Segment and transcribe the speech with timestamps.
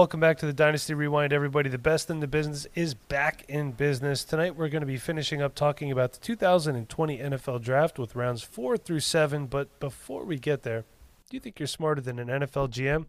[0.00, 1.68] Welcome back to the Dynasty Rewind, everybody.
[1.68, 4.24] The best in the business is back in business.
[4.24, 8.42] Tonight, we're going to be finishing up talking about the 2020 NFL Draft with rounds
[8.42, 9.44] four through seven.
[9.44, 10.86] But before we get there,
[11.28, 13.04] do you think you're smarter than an NFL GM?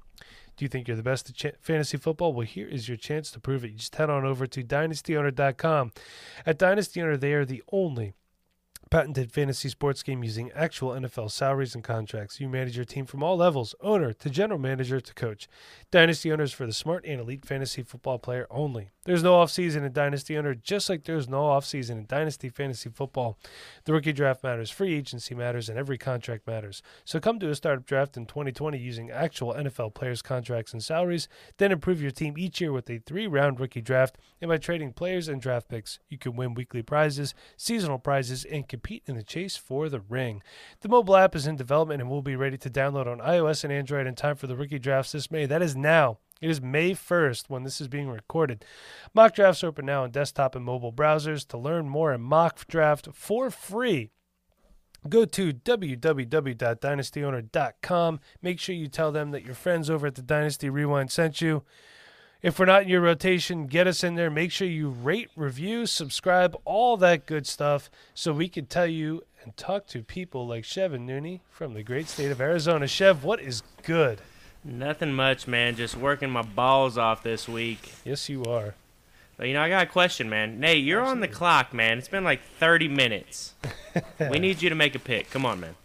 [0.57, 2.33] Do you think you're the best at ch- fantasy football?
[2.33, 3.71] Well, here is your chance to prove it.
[3.71, 5.93] You just head on over to dynastyowner.com.
[6.45, 8.15] At Dynasty Owner, they are the only
[8.91, 12.41] patented fantasy sports game using actual NFL salaries and contracts.
[12.41, 15.47] You manage your team from all levels, owner to general manager to coach.
[15.89, 18.89] Dynasty owners for the smart and elite fantasy football player only.
[19.03, 23.35] There's no offseason in Dynasty Owner, just like there's no offseason in Dynasty Fantasy Football.
[23.85, 26.83] The rookie draft matters, free agency matters, and every contract matters.
[27.03, 31.27] So come to a startup draft in 2020 using actual NFL players' contracts and salaries,
[31.57, 34.19] then improve your team each year with a three round rookie draft.
[34.39, 38.67] And by trading players and draft picks, you can win weekly prizes, seasonal prizes, and
[38.67, 40.43] compete in the chase for the ring.
[40.81, 43.73] The mobile app is in development and will be ready to download on iOS and
[43.73, 45.47] Android in time for the rookie drafts this May.
[45.47, 46.19] That is now.
[46.41, 48.65] It is May 1st when this is being recorded.
[49.13, 51.47] Mock drafts open now on desktop and mobile browsers.
[51.49, 54.09] To learn more and mock draft for free,
[55.07, 58.19] go to www.dynastyowner.com.
[58.41, 61.63] Make sure you tell them that your friends over at the Dynasty Rewind sent you.
[62.41, 64.31] If we're not in your rotation, get us in there.
[64.31, 69.21] Make sure you rate, review, subscribe, all that good stuff so we can tell you
[69.43, 72.87] and talk to people like Chev and Nooney from the great state of Arizona.
[72.87, 74.21] Chev, what is good?
[74.63, 75.75] Nothing much, man.
[75.75, 77.93] Just working my balls off this week.
[78.05, 78.75] Yes, you are.
[79.37, 80.59] But you know, I got a question, man.
[80.59, 81.97] Nate, you're on the clock, man.
[81.97, 83.55] It's been like 30 minutes.
[84.29, 85.31] we need you to make a pick.
[85.31, 85.75] Come on, man.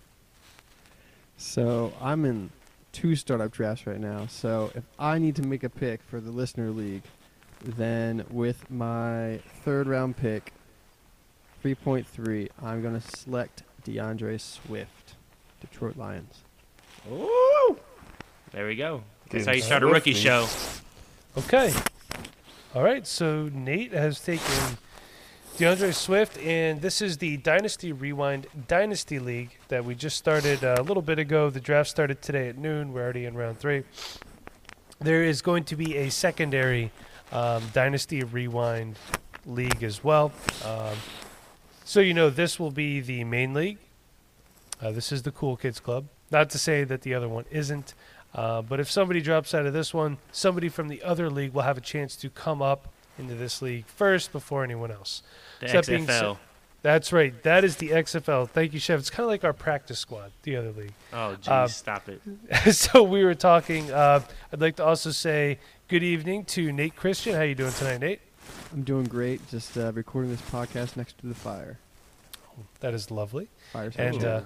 [1.38, 2.50] So I'm in
[2.92, 4.26] two startup drafts right now.
[4.26, 7.04] So if I need to make a pick for the listener league,
[7.64, 10.52] then with my third round pick,
[11.64, 15.14] 3.3, I'm gonna select DeAndre Swift,
[15.60, 16.42] Detroit Lions.
[17.10, 17.78] Ooh!
[18.56, 19.02] There we go.
[19.28, 20.48] That's how you start a rookie show.
[21.36, 21.74] Okay.
[22.74, 23.06] All right.
[23.06, 24.78] So Nate has taken
[25.58, 30.76] DeAndre Swift, and this is the Dynasty Rewind Dynasty League that we just started uh,
[30.78, 31.50] a little bit ago.
[31.50, 32.94] The draft started today at noon.
[32.94, 33.82] We're already in round three.
[35.00, 36.92] There is going to be a secondary
[37.32, 38.96] um, Dynasty Rewind
[39.44, 40.32] League as well.
[40.64, 40.96] Um,
[41.84, 43.76] so you know this will be the main league.
[44.80, 46.06] Uh, this is the Cool Kids Club.
[46.30, 47.94] Not to say that the other one isn't.
[48.36, 51.62] Uh, but if somebody drops out of this one, somebody from the other league will
[51.62, 52.86] have a chance to come up
[53.18, 55.22] into this league first before anyone else.
[55.60, 56.08] The So that being XFL.
[56.34, 56.36] said-
[56.82, 57.42] That's right.
[57.44, 58.46] That is the XFL.
[58.48, 59.00] Thank you, Chev.
[59.00, 60.92] It's kind of like our practice squad, the other league.
[61.14, 62.20] Oh, geez, Uh, stop it.
[62.74, 63.90] so we were talking.
[63.90, 64.20] Uh,
[64.52, 65.58] I'd like to also say
[65.88, 67.34] good evening to Nate Christian.
[67.34, 68.20] How are you doing tonight, Nate?
[68.72, 69.48] I'm doing great.
[69.50, 71.78] Just uh, recording this podcast next to the fire.
[72.80, 73.48] That is lovely.
[73.72, 74.44] Fire And sounds uh,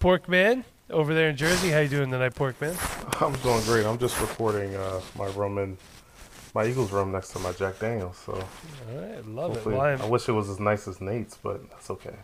[0.00, 1.70] Porkman over there in Jersey.
[1.70, 2.76] How you doing tonight, Porkman?
[3.22, 3.86] I'm doing great.
[3.86, 5.76] I'm just recording uh, my room in
[6.54, 8.16] my Eagles room next to my Jack Daniels.
[8.24, 9.66] So All right, love it.
[9.66, 12.16] Well, I wish it was as nice as Nate's, but that's okay.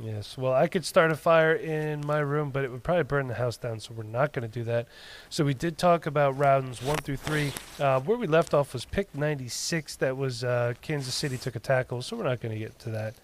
[0.00, 0.36] Yes.
[0.36, 3.34] Well, I could start a fire in my room, but it would probably burn the
[3.34, 4.88] house down, so we're not going to do that.
[5.28, 7.52] So we did talk about rounds one through three.
[7.78, 9.96] Uh, where we left off was pick 96.
[9.96, 12.90] That was uh, Kansas City took a tackle, so we're not going to get to
[12.90, 13.14] that.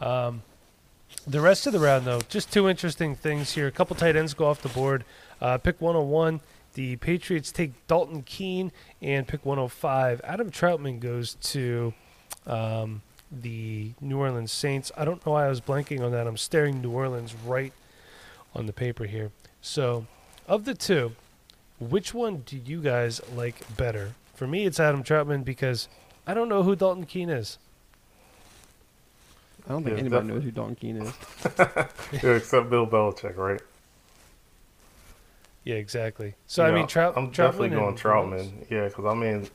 [0.00, 0.42] Um,
[1.26, 3.66] the rest of the round, though, just two interesting things here.
[3.66, 5.04] A couple tight ends go off the board.
[5.40, 6.40] Uh, pick 101.
[6.74, 10.20] The Patriots take Dalton Keene, and pick 105.
[10.24, 11.92] Adam Trautman goes to
[12.46, 14.90] um, the New Orleans Saints.
[14.96, 16.26] I don't know why I was blanking on that.
[16.26, 17.72] I'm staring New Orleans right
[18.54, 19.30] on the paper here.
[19.60, 20.06] So,
[20.48, 21.12] of the two,
[21.78, 24.14] which one do you guys like better?
[24.34, 25.88] For me, it's Adam Trautman because
[26.26, 27.58] I don't know who Dalton Keene is.
[29.68, 30.34] I don't think Yeah, anybody definitely.
[30.34, 31.14] knows who Don Keene is.
[32.22, 33.60] yeah, except Bill Belichick, right?
[35.64, 36.34] Yeah, exactly.
[36.46, 37.14] So I mean, Trout.
[37.16, 38.08] I'm Trautman definitely going and who?
[38.08, 38.66] Trautman.
[38.70, 39.48] Yeah, because I mean,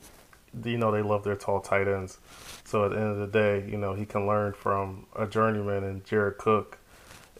[0.64, 2.18] you know, they love their tall tight ends.
[2.64, 5.84] So at the end of the day, you know, he can learn from a journeyman
[5.84, 6.78] and Jared Cook,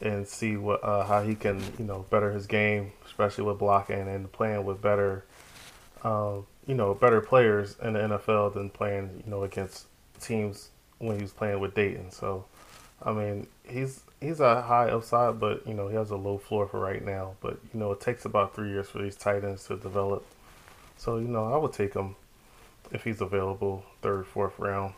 [0.03, 4.07] and see what uh, how he can you know better his game, especially with blocking
[4.09, 5.25] and playing with better,
[6.05, 6.37] uh,
[6.67, 9.87] you know, better players in the NFL than playing you know against
[10.21, 10.69] teams
[10.99, 12.11] when he was playing with Dayton.
[12.11, 12.45] So
[13.03, 16.67] I mean, he's he's a high upside, but you know he has a low floor
[16.67, 17.35] for right now.
[17.41, 20.27] But you know it takes about three years for these tight ends to develop.
[20.97, 22.17] So you know I would take him
[22.91, 24.95] if he's available, third, fourth round.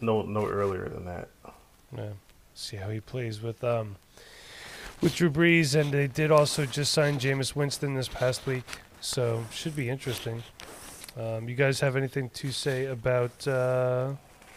[0.00, 1.28] No, no earlier than that.
[1.96, 2.10] Yeah.
[2.54, 3.96] See how he plays with um
[5.00, 8.64] with Drew Brees, and they did also just sign Jameis Winston this past week,
[9.00, 10.42] so should be interesting.
[11.18, 14.12] Um, you guys have anything to say about uh,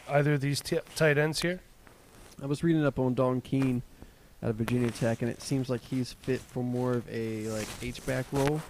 [0.07, 1.59] either of these t- tight ends here?
[2.41, 3.81] I was reading up on Don Keene
[4.43, 7.67] out of Virginia Tech, and it seems like he's fit for more of a like
[7.81, 8.61] H back role,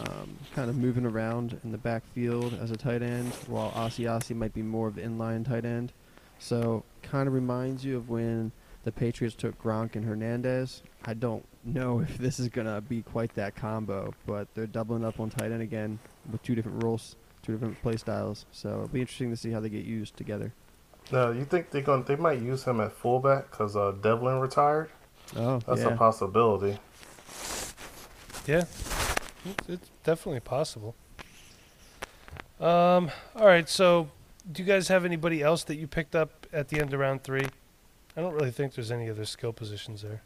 [0.00, 4.54] um, kind of moving around in the backfield as a tight end, while Asiasi might
[4.54, 5.92] be more of an inline tight end.
[6.38, 8.52] So kind of reminds you of when
[8.84, 10.82] the Patriots took Gronk and Hernandez.
[11.04, 15.18] I don't know if this is gonna be quite that combo, but they're doubling up
[15.18, 15.98] on tight end again
[16.30, 18.46] with two different roles, two different play styles.
[18.52, 20.52] So it'll be interesting to see how they get used together.
[21.12, 22.04] Now, you think they're going?
[22.04, 24.90] They might use him at fullback because uh, Develin retired.
[25.36, 25.88] Oh, That's yeah.
[25.88, 26.78] a possibility.
[28.46, 28.64] Yeah,
[29.44, 30.94] it's, it's definitely possible.
[32.60, 34.10] Um, all right, so
[34.50, 37.22] do you guys have anybody else that you picked up at the end of round
[37.22, 37.46] three?
[38.16, 40.22] I don't really think there's any other skill positions there.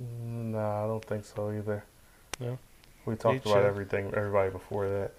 [0.00, 1.84] No, I don't think so either.
[2.40, 2.58] No?
[3.04, 5.12] We talked H, about everything, everybody before that.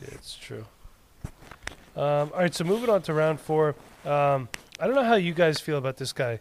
[0.00, 0.64] Yeah, it's true.
[1.98, 3.74] Um, all right, so moving on to round four.
[4.04, 4.48] Um,
[4.78, 6.38] I don't know how you guys feel about this guy.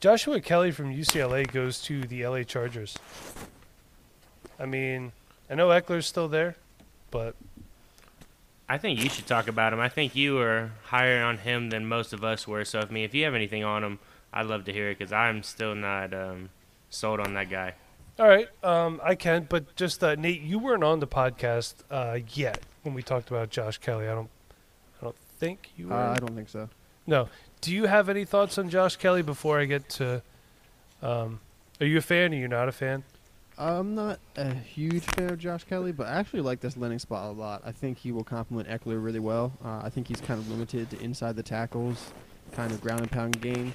[0.00, 2.96] Joshua Kelly from UCLA goes to the LA Chargers.
[4.58, 5.12] I mean,
[5.48, 6.56] I know Ekeler's still there,
[7.12, 7.36] but
[8.68, 9.78] I think you should talk about him.
[9.78, 12.64] I think you were higher on him than most of us were.
[12.64, 14.00] So, if me, if you have anything on him,
[14.32, 16.50] I'd love to hear it because I'm still not um,
[16.90, 17.74] sold on that guy.
[18.18, 19.46] all right, um, I can.
[19.48, 23.50] But just uh, Nate, you weren't on the podcast uh, yet when we talked about
[23.50, 24.08] Josh Kelly.
[24.08, 24.30] I don't
[25.38, 25.94] think you were.
[25.94, 26.68] Uh, I don't think so.
[27.06, 27.28] No.
[27.60, 30.22] Do you have any thoughts on Josh Kelly before I get to?
[31.02, 31.40] Um,
[31.80, 32.32] are you a fan?
[32.32, 33.04] Or are you not a fan?
[33.58, 37.28] I'm not a huge fan of Josh Kelly, but I actually like this landing spot
[37.28, 37.62] a lot.
[37.64, 39.52] I think he will complement Ekeler really well.
[39.64, 42.12] Uh, I think he's kind of limited to inside the tackles,
[42.52, 43.74] kind of ground and pound game,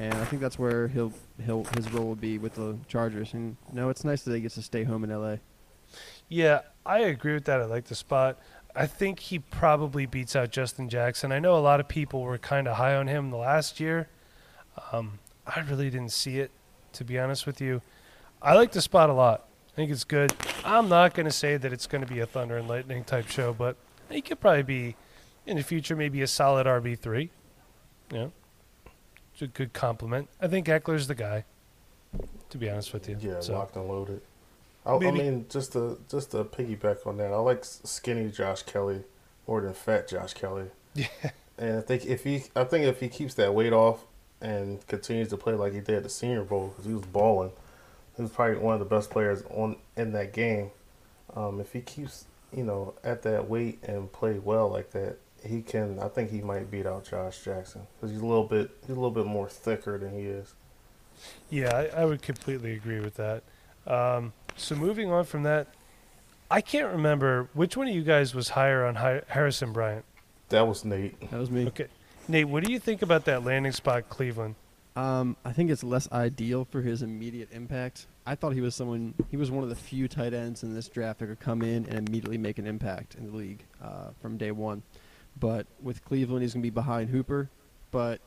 [0.00, 1.12] and I think that's where he'll
[1.44, 3.32] he'll his role will be with the Chargers.
[3.32, 5.38] And you no, it's nice that he gets to stay home in L.A.
[6.28, 7.60] Yeah, I agree with that.
[7.60, 8.38] I like the spot.
[8.74, 11.32] I think he probably beats out Justin Jackson.
[11.32, 14.08] I know a lot of people were kind of high on him the last year.
[14.92, 16.50] Um, I really didn't see it,
[16.92, 17.82] to be honest with you.
[18.40, 19.46] I like the spot a lot.
[19.72, 20.32] I think it's good.
[20.64, 23.28] I'm not going to say that it's going to be a thunder and lightning type
[23.28, 23.76] show, but
[24.08, 24.96] he could probably be
[25.46, 27.30] in the future maybe a solid RB three.
[28.12, 28.32] Know,
[29.32, 30.28] it's a good compliment.
[30.40, 31.44] I think Ekeler's the guy.
[32.50, 34.22] To be honest with you, Yeah, So- locked and loaded.
[34.96, 39.04] I, I mean, just to just to piggyback on that, I like skinny Josh Kelly
[39.46, 40.66] more than fat Josh Kelly.
[40.94, 41.06] Yeah.
[41.58, 44.06] And I think if he, I think if he keeps that weight off
[44.40, 47.52] and continues to play like he did at the Senior Bowl, because he was balling,
[48.16, 50.70] he was probably one of the best players on in that game.
[51.36, 52.24] Um, if he keeps,
[52.56, 55.98] you know, at that weight and play well like that, he can.
[55.98, 59.00] I think he might beat out Josh Jackson because he's a little bit, he's a
[59.00, 60.54] little bit more thicker than he is.
[61.50, 63.42] Yeah, I, I would completely agree with that.
[63.86, 65.68] Um, so moving on from that,
[66.50, 70.04] I can't remember which one of you guys was higher on Hi- Harrison Bryant.
[70.48, 71.30] That was Nate.
[71.30, 71.66] That was me.
[71.68, 71.86] Okay,
[72.28, 74.56] Nate, what do you think about that landing spot, Cleveland?
[74.96, 78.06] Um, I think it's less ideal for his immediate impact.
[78.26, 79.14] I thought he was someone.
[79.30, 81.86] He was one of the few tight ends in this draft that could come in
[81.86, 84.82] and immediately make an impact in the league uh, from day one.
[85.38, 87.48] But with Cleveland, he's going to be behind Hooper.
[87.92, 88.20] But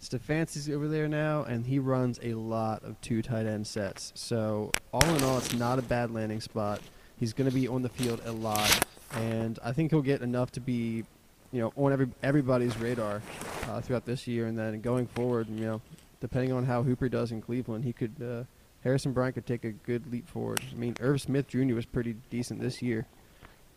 [0.00, 4.12] Stefanski's over there now, and he runs a lot of two tight end sets.
[4.14, 6.80] So all in all, it's not a bad landing spot.
[7.18, 8.84] He's going to be on the field a lot,
[9.14, 11.04] and I think he'll get enough to be,
[11.50, 13.22] you know, on every everybody's radar
[13.68, 15.80] uh, throughout this year, and then going forward, you know,
[16.20, 18.44] depending on how Hooper does in Cleveland, he could uh,
[18.84, 20.60] Harrison Bryant could take a good leap forward.
[20.70, 21.74] I mean, Irv Smith Jr.
[21.74, 23.06] was pretty decent this year,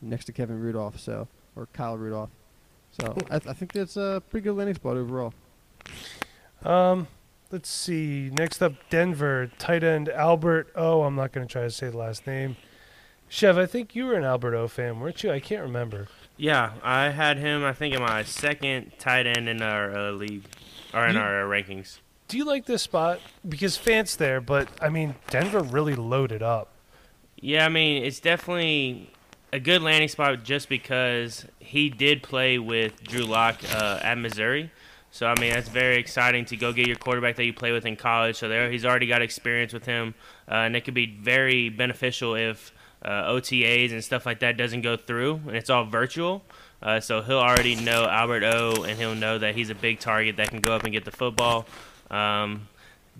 [0.02, 2.30] next to Kevin Rudolph, so or Kyle Rudolph.
[2.92, 5.34] So I, th- I think that's a pretty good landing spot overall.
[6.64, 7.08] Um,
[7.52, 8.30] let's see.
[8.34, 10.72] Next up, Denver tight end Albert.
[10.76, 12.58] Oh, I'm not going to try to say the last name.
[13.30, 15.32] Chev, I think you were an Albert O fan, weren't you?
[15.32, 16.08] I can't remember.
[16.36, 17.64] Yeah, I had him.
[17.64, 20.46] I think in my second tight end in our uh, league,
[20.94, 22.00] or in You- our uh, rankings.
[22.28, 23.20] Do you like this spot?
[23.48, 26.70] Because Fant's there, but I mean, Denver really loaded up.
[27.42, 29.12] Yeah, I mean it's definitely
[29.52, 34.70] a good landing spot just because he did play with Drew Lock uh, at Missouri.
[35.12, 37.86] So I mean that's very exciting to go get your quarterback that you play with
[37.86, 38.38] in college.
[38.38, 40.14] So there he's already got experience with him,
[40.50, 42.72] uh, and it could be very beneficial if
[43.04, 46.44] uh, OTAs and stuff like that doesn't go through and it's all virtual.
[46.82, 50.38] Uh, so he'll already know Albert O, and he'll know that he's a big target
[50.38, 51.66] that can go up and get the football.
[52.10, 52.70] Um,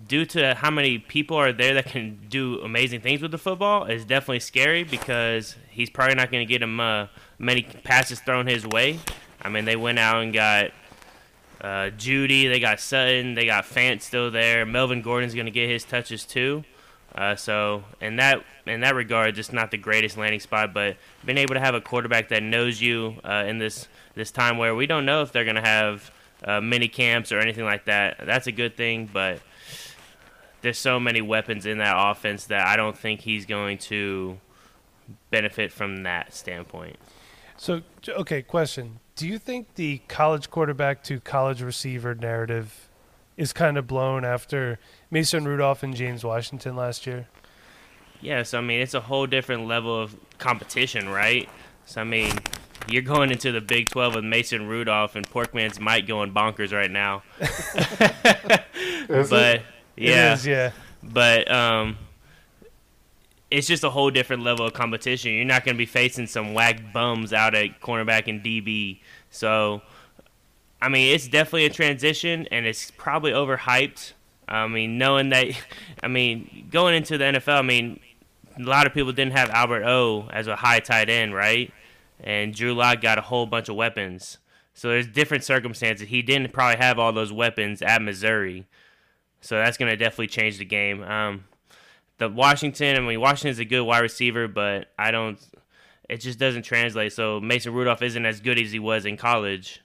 [0.08, 3.84] due to how many people are there that can do amazing things with the football,
[3.84, 8.46] is definitely scary because he's probably not going to get him uh, many passes thrown
[8.46, 8.98] his way.
[9.42, 10.70] I mean, they went out and got
[11.60, 14.64] uh, Jeudy, they got Sutton, they got Fant still there.
[14.64, 16.64] Melvin Gordon's going to get his touches too.
[17.14, 21.38] Uh, so in that in that regard, just not the greatest landing spot, but being
[21.38, 24.86] able to have a quarterback that knows you uh, in this this time where we
[24.86, 26.10] don't know if they're going to have
[26.44, 28.18] uh, mini camps or anything like that.
[28.24, 29.40] That's a good thing, but
[30.62, 34.38] there's so many weapons in that offense that I don't think he's going to
[35.30, 36.96] benefit from that standpoint.
[37.56, 39.00] So, okay, question.
[39.20, 42.88] Do you think the college quarterback to college receiver narrative
[43.36, 44.78] is kind of blown after
[45.10, 47.26] Mason Rudolph and James Washington last year?
[48.22, 51.50] Yes, I mean it's a whole different level of competition, right?
[51.84, 52.32] So I mean,
[52.88, 56.90] you're going into the Big 12 with Mason Rudolph and Porkman's Mike going bonkers right
[56.90, 57.22] now.
[59.06, 59.62] But it?
[59.98, 60.70] yeah, It is, yeah.
[61.02, 61.98] but um,
[63.50, 65.32] it's just a whole different level of competition.
[65.32, 69.00] You're not going to be facing some whack bums out at cornerback and DB.
[69.30, 69.82] So,
[70.80, 74.12] I mean, it's definitely a transition, and it's probably overhyped.
[74.48, 75.48] I mean, knowing that,
[76.02, 78.00] I mean, going into the NFL, I mean,
[78.58, 81.72] a lot of people didn't have Albert O as a high tight end, right?
[82.22, 84.38] And Drew Lock got a whole bunch of weapons.
[84.74, 86.08] So there's different circumstances.
[86.08, 88.66] He didn't probably have all those weapons at Missouri.
[89.40, 91.02] So that's going to definitely change the game.
[91.02, 91.44] Um,
[92.20, 95.40] the Washington, I mean, Washington's a good wide receiver, but I don't.
[96.08, 97.12] It just doesn't translate.
[97.12, 99.80] So Mason Rudolph isn't as good as he was in college.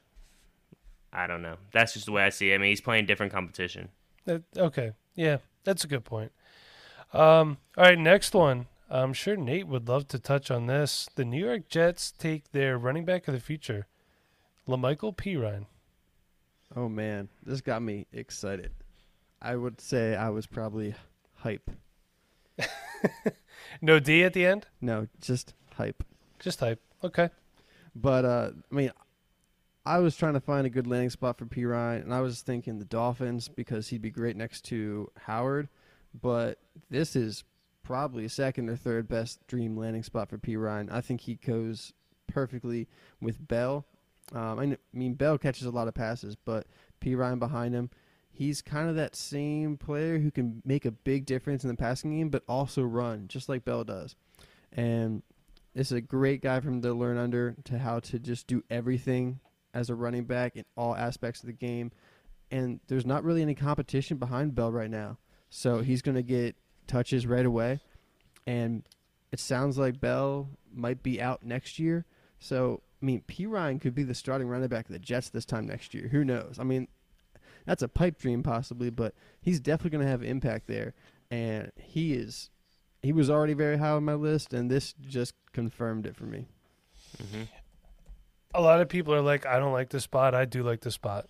[1.13, 1.55] I don't know.
[1.71, 2.55] That's just the way I see it.
[2.55, 3.89] I mean, he's playing different competition.
[4.25, 6.33] That, okay, yeah, that's a good point.
[7.13, 8.67] Um, all right, next one.
[8.89, 11.07] I'm sure Nate would love to touch on this.
[11.15, 13.87] The New York Jets take their running back of the future,
[14.67, 15.67] La'Mical Perine.
[16.75, 18.71] Oh man, this got me excited.
[19.41, 20.95] I would say I was probably
[21.35, 21.71] hype.
[23.81, 26.03] No D at the end, No, just hype.
[26.39, 26.79] just hype.
[27.03, 27.29] Okay.
[27.95, 28.91] But uh, I mean,
[29.85, 32.79] I was trying to find a good landing spot for Perine, and I was thinking
[32.79, 35.67] the Dolphins because he'd be great next to Howard.
[36.19, 36.57] But
[36.89, 37.43] this is
[37.83, 40.91] probably second or third best dream landing spot for Perine.
[40.91, 41.93] I think he goes
[42.27, 42.87] perfectly
[43.21, 43.85] with Bell.
[44.33, 46.65] Um, I mean, Bell catches a lot of passes, but
[47.01, 47.91] Perine behind him,
[48.35, 52.11] he's kind of that same player who can make a big difference in the passing
[52.11, 54.15] game, but also run just like Bell does.
[54.73, 55.23] And
[55.73, 59.39] this is a great guy from the learn under to how to just do everything
[59.73, 61.91] as a running back in all aspects of the game.
[62.51, 65.17] And there's not really any competition behind Bell right now.
[65.49, 67.79] So he's going to get touches right away.
[68.45, 68.83] And
[69.31, 72.05] it sounds like Bell might be out next year.
[72.39, 75.65] So, I mean, Perine could be the starting running back of the Jets this time
[75.65, 76.09] next year.
[76.09, 76.57] Who knows?
[76.59, 76.89] I mean,
[77.65, 80.93] that's a pipe dream possibly, but he's definitely going to have impact there.
[81.31, 82.49] And he is
[83.01, 86.47] he was already very high on my list, and this just confirmed it for me.
[87.31, 87.43] hmm
[88.53, 90.33] A lot of people are like, I don't like this spot.
[90.33, 91.27] I do like this spot.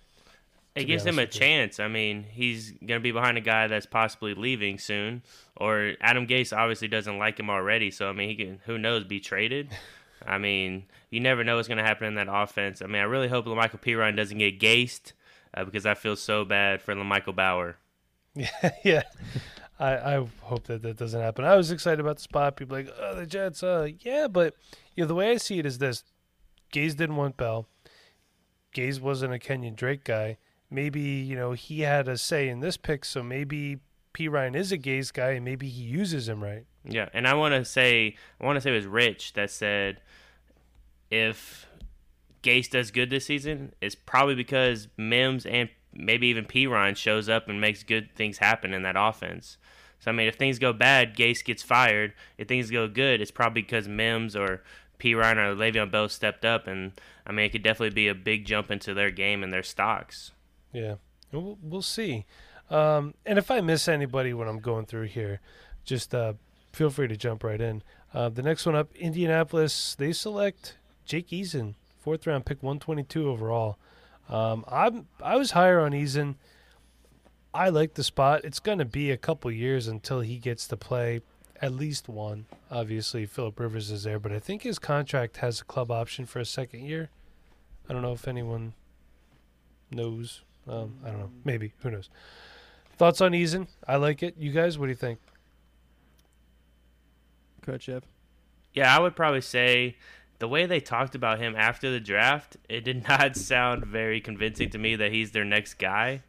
[0.75, 1.39] It gives him a honest you.
[1.41, 1.79] chance.
[1.79, 5.23] I mean, he's going to be behind a guy that's possibly leaving soon,
[5.55, 7.91] or Adam Gase obviously doesn't like him already.
[7.91, 9.69] So I mean, he can who knows be traded.
[10.27, 12.81] I mean, you never know what's going to happen in that offense.
[12.81, 15.13] I mean, I really hope Michael Perine doesn't get gased
[15.55, 17.77] uh, because I feel so bad for Michael Bower.
[18.35, 19.03] Yeah, yeah.
[19.79, 21.43] I, I hope that that doesn't happen.
[21.43, 22.55] I was excited about the spot.
[22.55, 23.63] People like, oh, the Jets.
[23.63, 24.55] Uh, yeah, but
[24.95, 26.03] you know the way I see it is this:
[26.73, 27.67] Gase didn't want Bell.
[28.73, 30.37] Gase wasn't a Kenyon Drake guy.
[30.69, 33.79] Maybe you know he had a say in this pick, so maybe
[34.13, 36.65] Perine is a Gase guy, and maybe he uses him right.
[36.83, 40.01] Yeah, and I want to say, I want to say it was Rich that said,
[41.09, 41.67] if
[42.45, 46.67] Gase does good this season, it's probably because Mims and maybe even P.
[46.93, 49.57] Shows up and makes good things happen in that offense.
[49.99, 52.13] So I mean, if things go bad, Gase gets fired.
[52.37, 54.61] If things go good, it's probably because Mims or
[54.99, 55.15] P.
[55.15, 56.91] Or Le'Veon Bell stepped up, and
[57.25, 60.31] I mean, it could definitely be a big jump into their game and their stocks.
[60.71, 60.95] Yeah,
[61.31, 62.25] we'll, we'll see.
[62.69, 65.39] Um, and if I miss anybody when I'm going through here,
[65.83, 66.33] just uh,
[66.71, 67.83] feel free to jump right in.
[68.13, 69.95] Uh, the next one up, Indianapolis.
[69.95, 71.75] They select Jake Eason,
[72.05, 73.79] fourth round pick, 122 overall.
[74.29, 76.35] Um, I'm I was higher on Eason.
[77.51, 78.41] I like the spot.
[78.43, 81.21] It's going to be a couple years until he gets to play
[81.61, 82.45] at least one.
[82.69, 86.39] Obviously, Philip Rivers is there, but I think his contract has a club option for
[86.39, 87.09] a second year.
[87.89, 88.73] I don't know if anyone
[89.89, 90.43] knows.
[90.67, 91.31] Um, I don't know.
[91.43, 91.73] Maybe.
[91.79, 92.09] Who knows?
[92.97, 93.67] Thoughts on Eason?
[93.87, 94.35] I like it.
[94.37, 95.19] You guys, what do you think?
[97.63, 98.03] Coach Jeff.
[98.73, 99.95] Yeah, I would probably say
[100.39, 104.69] the way they talked about him after the draft, it did not sound very convincing
[104.71, 106.21] to me that he's their next guy.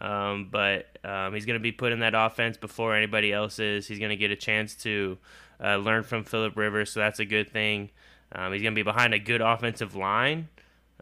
[0.00, 3.86] Um, but um, he's going to be put in that offense before anybody else is.
[3.86, 5.18] He's going to get a chance to
[5.62, 7.90] uh, learn from Philip Rivers, so that's a good thing.
[8.32, 10.48] Um, he's going to be behind a good offensive line,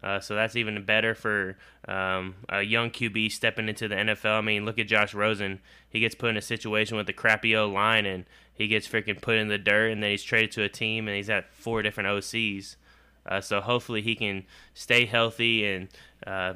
[0.03, 1.57] uh, so that's even better for
[1.89, 4.39] um, a young QB stepping into the NFL.
[4.39, 5.61] I mean, look at Josh Rosen.
[5.89, 9.21] He gets put in a situation with a crappy O line, and he gets freaking
[9.21, 11.83] put in the dirt, and then he's traded to a team, and he's at four
[11.83, 12.77] different OCs.
[13.25, 14.45] Uh, so hopefully he can
[14.75, 15.89] stay healthy and
[16.27, 16.55] uh,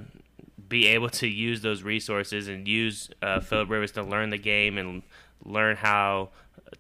[0.69, 4.79] be able to use those resources and use uh, Philip Rivers to learn the game
[4.79, 5.03] and
[5.45, 6.31] learn how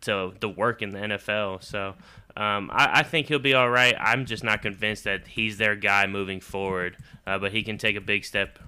[0.02, 1.62] to to work in the NFL.
[1.62, 1.94] So
[2.36, 3.94] um, I, I, think he'll be all right.
[3.98, 6.96] I'm just not convinced that he's their guy moving forward,
[7.26, 8.58] uh, but he can take a big step.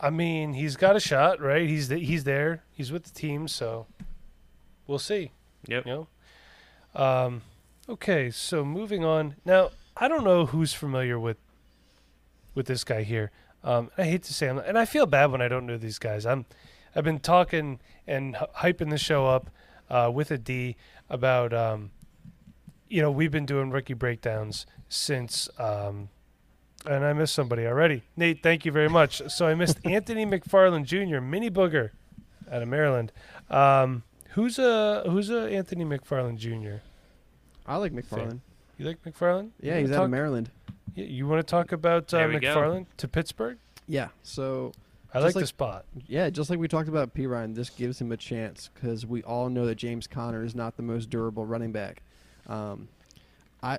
[0.00, 1.68] I mean, he's got a shot, right?
[1.68, 2.64] He's the, he's there.
[2.72, 3.86] He's with the team, so
[4.90, 5.30] we'll see.
[5.66, 5.86] Yep.
[5.86, 7.00] You know.
[7.00, 7.42] Um,
[7.88, 9.36] okay, so moving on.
[9.44, 11.38] Now, I don't know who's familiar with
[12.54, 13.30] with this guy here.
[13.62, 15.98] Um, I hate to say, I'm, and I feel bad when I don't know these
[15.98, 16.26] guys.
[16.26, 16.46] I'm,
[16.96, 19.50] I've been talking and hyping the show up
[19.88, 20.76] uh, with a D
[21.08, 21.92] about, um,
[22.88, 26.08] you know, we've been doing rookie breakdowns since, um,
[26.86, 28.02] and I missed somebody already.
[28.16, 29.22] Nate, thank you very much.
[29.28, 31.90] So I missed Anthony McFarland Jr., Mini Booger,
[32.50, 33.12] out of Maryland.
[33.50, 36.82] Um, who's a who's a Anthony McFarland Jr.
[37.66, 38.40] I like McFarland.
[38.78, 39.50] You like McFarland?
[39.60, 40.50] Yeah, you he's out of Maryland.
[40.94, 43.58] Yeah, you want to talk about uh, McFarland to Pittsburgh?
[43.86, 44.08] Yeah.
[44.22, 44.72] So
[45.12, 45.84] I like, like, the spot.
[46.06, 49.48] Yeah, just like we talked about Perine, this gives him a chance because we all
[49.48, 52.02] know that James Conner is not the most durable running back.
[52.46, 52.88] Um,
[53.62, 53.78] I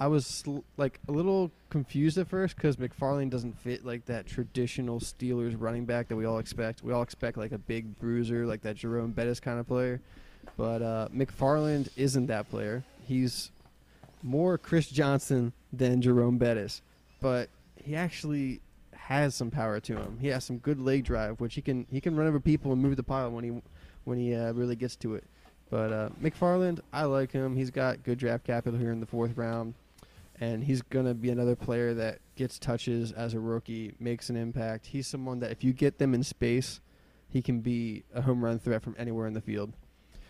[0.00, 0.44] I was
[0.76, 5.86] like a little confused at first because McFarland doesn't fit like that traditional Steelers running
[5.86, 6.84] back that we all expect.
[6.84, 10.00] We all expect like a big bruiser, like that Jerome Bettis kind of player.
[10.56, 12.84] But uh, McFarland isn't that player.
[13.06, 13.50] He's
[14.22, 16.82] more Chris Johnson than Jerome Bettis,
[17.20, 18.60] but he actually
[18.92, 20.18] has some power to him.
[20.20, 22.80] He has some good leg drive, which he can he can run over people and
[22.80, 23.62] move the pile when he
[24.04, 25.24] when he uh, really gets to it.
[25.70, 27.56] But uh, McFarland, I like him.
[27.56, 29.74] He's got good draft capital here in the fourth round,
[30.40, 34.86] and he's gonna be another player that gets touches as a rookie, makes an impact.
[34.86, 36.80] He's someone that if you get them in space,
[37.28, 39.72] he can be a home run threat from anywhere in the field.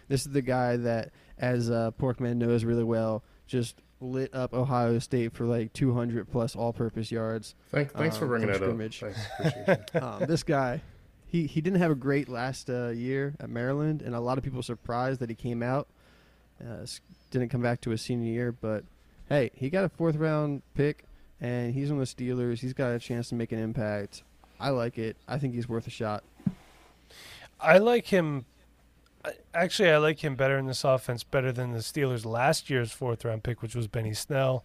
[0.08, 4.98] This is the guy that, as uh, Porkman knows really well, just lit up Ohio
[4.98, 7.54] State for like 200 plus all-purpose yards.
[7.70, 9.02] Thanks, thanks um, for bringing that scrimmage.
[9.02, 9.12] up.
[9.66, 10.80] Thanks, um, this guy,
[11.26, 14.44] he he didn't have a great last uh, year at Maryland, and a lot of
[14.44, 15.88] people surprised that he came out.
[16.60, 16.86] Uh,
[17.30, 18.84] didn't come back to his senior year, but
[19.28, 21.04] hey, he got a fourth round pick,
[21.40, 22.60] and he's on the Steelers.
[22.60, 24.22] He's got a chance to make an impact.
[24.60, 25.16] I like it.
[25.26, 26.24] I think he's worth a shot.
[27.60, 28.44] I like him
[29.54, 33.24] actually, I like him better in this offense, better than the Steelers' last year's fourth
[33.24, 34.64] round pick, which was Benny Snell,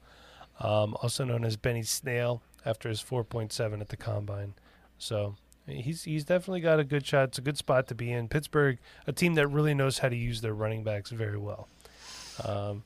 [0.60, 4.54] um, also known as Benny Snail, after his 4.7 at the combine.
[4.97, 5.36] So
[5.67, 7.30] he's he's definitely got a good shot.
[7.30, 8.28] It's a good spot to be in.
[8.28, 11.67] Pittsburgh, a team that really knows how to use their running backs very well.
[12.43, 12.84] Um,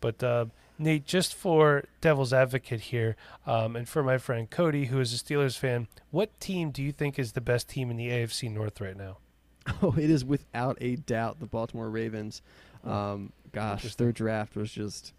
[0.00, 0.46] but uh,
[0.78, 5.16] Nate, just for devil's advocate here, um, and for my friend Cody, who is a
[5.16, 8.80] Steelers fan, what team do you think is the best team in the AFC North
[8.80, 9.18] right now?
[9.82, 12.42] Oh, it is without a doubt the Baltimore Ravens.
[12.82, 12.90] Hmm.
[12.90, 15.14] Um, gosh, their draft was just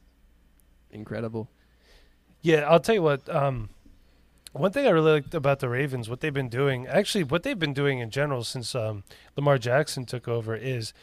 [0.92, 1.50] incredible.
[2.42, 3.28] Yeah, I'll tell you what.
[3.28, 3.70] Um,
[4.52, 7.58] one thing I really liked about the Ravens, what they've been doing, actually, what they've
[7.58, 9.04] been doing in general since um,
[9.36, 10.94] Lamar Jackson took over, is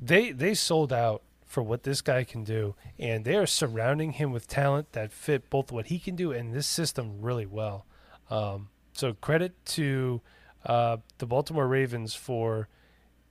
[0.00, 1.22] they they sold out
[1.52, 5.50] for what this guy can do, and they are surrounding him with talent that fit
[5.50, 7.84] both what he can do and this system really well.
[8.30, 10.22] Um, so credit to
[10.64, 12.68] uh, the Baltimore Ravens for,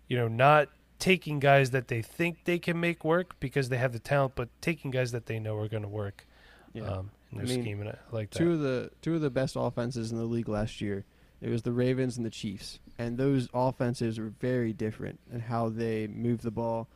[0.08, 3.92] you know, not taking guys that they think they can make work because they have
[3.92, 6.28] the talent, but taking guys that they know are going to work
[6.74, 6.84] yeah.
[6.84, 7.82] um, in their I mean, scheme.
[7.82, 8.38] And I like that.
[8.38, 11.06] Two of the two of the best offenses in the league last year.
[11.42, 15.70] It was the Ravens and the Chiefs, and those offenses were very different in how
[15.70, 16.88] they move the ball,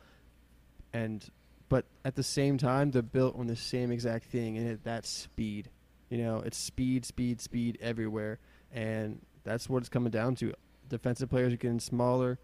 [0.92, 1.28] and
[1.68, 5.08] but at the same time they're built on the same exact thing, and it, that's
[5.08, 5.70] speed.
[6.08, 8.38] You know, it's speed, speed, speed everywhere,
[8.72, 10.54] and that's what it's coming down to.
[10.88, 12.38] Defensive players are getting smaller,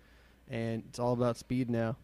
[0.48, 1.96] and it's all about speed now.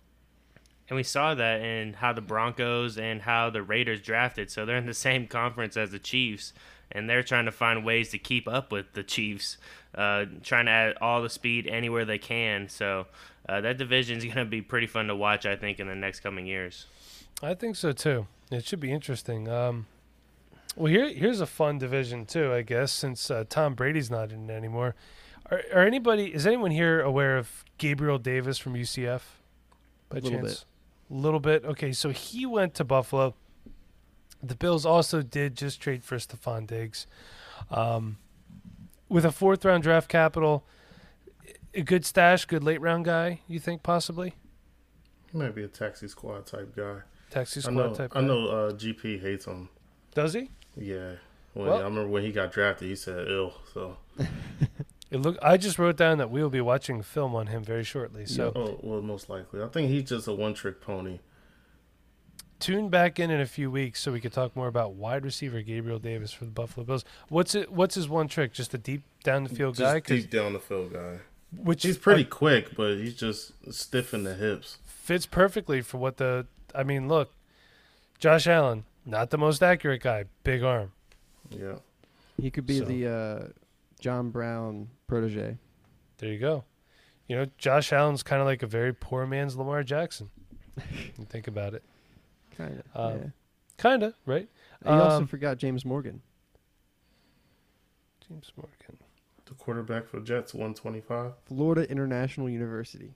[0.88, 4.51] And we saw that in how the Broncos and how the Raiders drafted.
[4.51, 6.55] So they're in the same conference as the Chiefs,
[6.90, 9.59] and they're trying to find ways to keep up with the Chiefs,
[9.94, 12.68] uh, trying to add all the speed anywhere they can.
[12.68, 13.07] So
[13.48, 15.94] uh, that division is going to be pretty fun to watch, I think, in the
[15.94, 16.87] next coming years.
[17.42, 18.26] I think so too.
[18.50, 19.48] It should be interesting.
[19.48, 19.87] Um,
[20.76, 24.48] well, here here's a fun division too, I guess, since uh, Tom Brady's not in
[24.48, 24.94] it anymore.
[25.50, 29.22] Are, are anybody is anyone here aware of Gabriel Davis from UCF?
[30.08, 30.64] By a little chance,
[31.11, 31.64] a little bit.
[31.64, 33.34] Okay, so he went to Buffalo.
[34.42, 37.06] The Bills also did just trade for Stefon Diggs.
[37.70, 38.18] Um,
[39.08, 40.64] with a fourth round draft capital,
[41.74, 43.40] a good stash, good late round guy.
[43.46, 44.35] You think possibly
[45.33, 47.00] He might be a taxi squad type guy.
[47.31, 47.94] taxi I squad know.
[47.94, 48.12] type?
[48.14, 48.26] I guy?
[48.26, 48.46] know.
[48.48, 49.68] Uh, GP hates him.
[50.14, 50.50] Does he?
[50.76, 51.14] Yeah.
[51.54, 53.54] When, Well- I remember when he got drafted, he said ill.
[53.74, 53.96] So.
[55.11, 55.38] It look.
[55.40, 58.26] I just wrote down that we will be watching film on him very shortly.
[58.26, 59.62] So Oh well, most likely.
[59.62, 61.20] I think he's just a one-trick pony.
[62.61, 65.62] tune back in in a few weeks so we could talk more about wide receiver
[65.62, 67.07] Gabriel Davis for the Buffalo Bills.
[67.31, 67.72] What's it?
[67.72, 68.52] What's his one trick?
[68.52, 70.16] Just a deep down the field Just guy.
[70.16, 71.20] deep down the field guy.
[71.56, 74.78] Which He's pretty quick, but he's just stiff in the hips.
[74.84, 76.46] fits perfectly for what the.
[76.74, 77.32] I mean, look,
[78.18, 80.92] Josh Allen, not the most accurate guy, big arm.
[81.50, 81.76] Yeah.
[82.40, 83.48] He could be So- the uh,
[84.00, 85.56] John Brown protege.
[86.18, 86.64] There you go.
[87.26, 90.30] You know, Josh Allen's kind of like a very poor man's Lamar Jackson.
[91.16, 91.82] you think about it,
[92.56, 93.00] Kind of.
[93.14, 93.26] Um, yeah.
[93.76, 94.48] kind of right.
[94.82, 96.22] He also um, forgot James Morgan.
[98.28, 98.98] James Morgan.
[99.48, 101.32] The quarterback for Jets, 125.
[101.46, 103.14] Florida International University.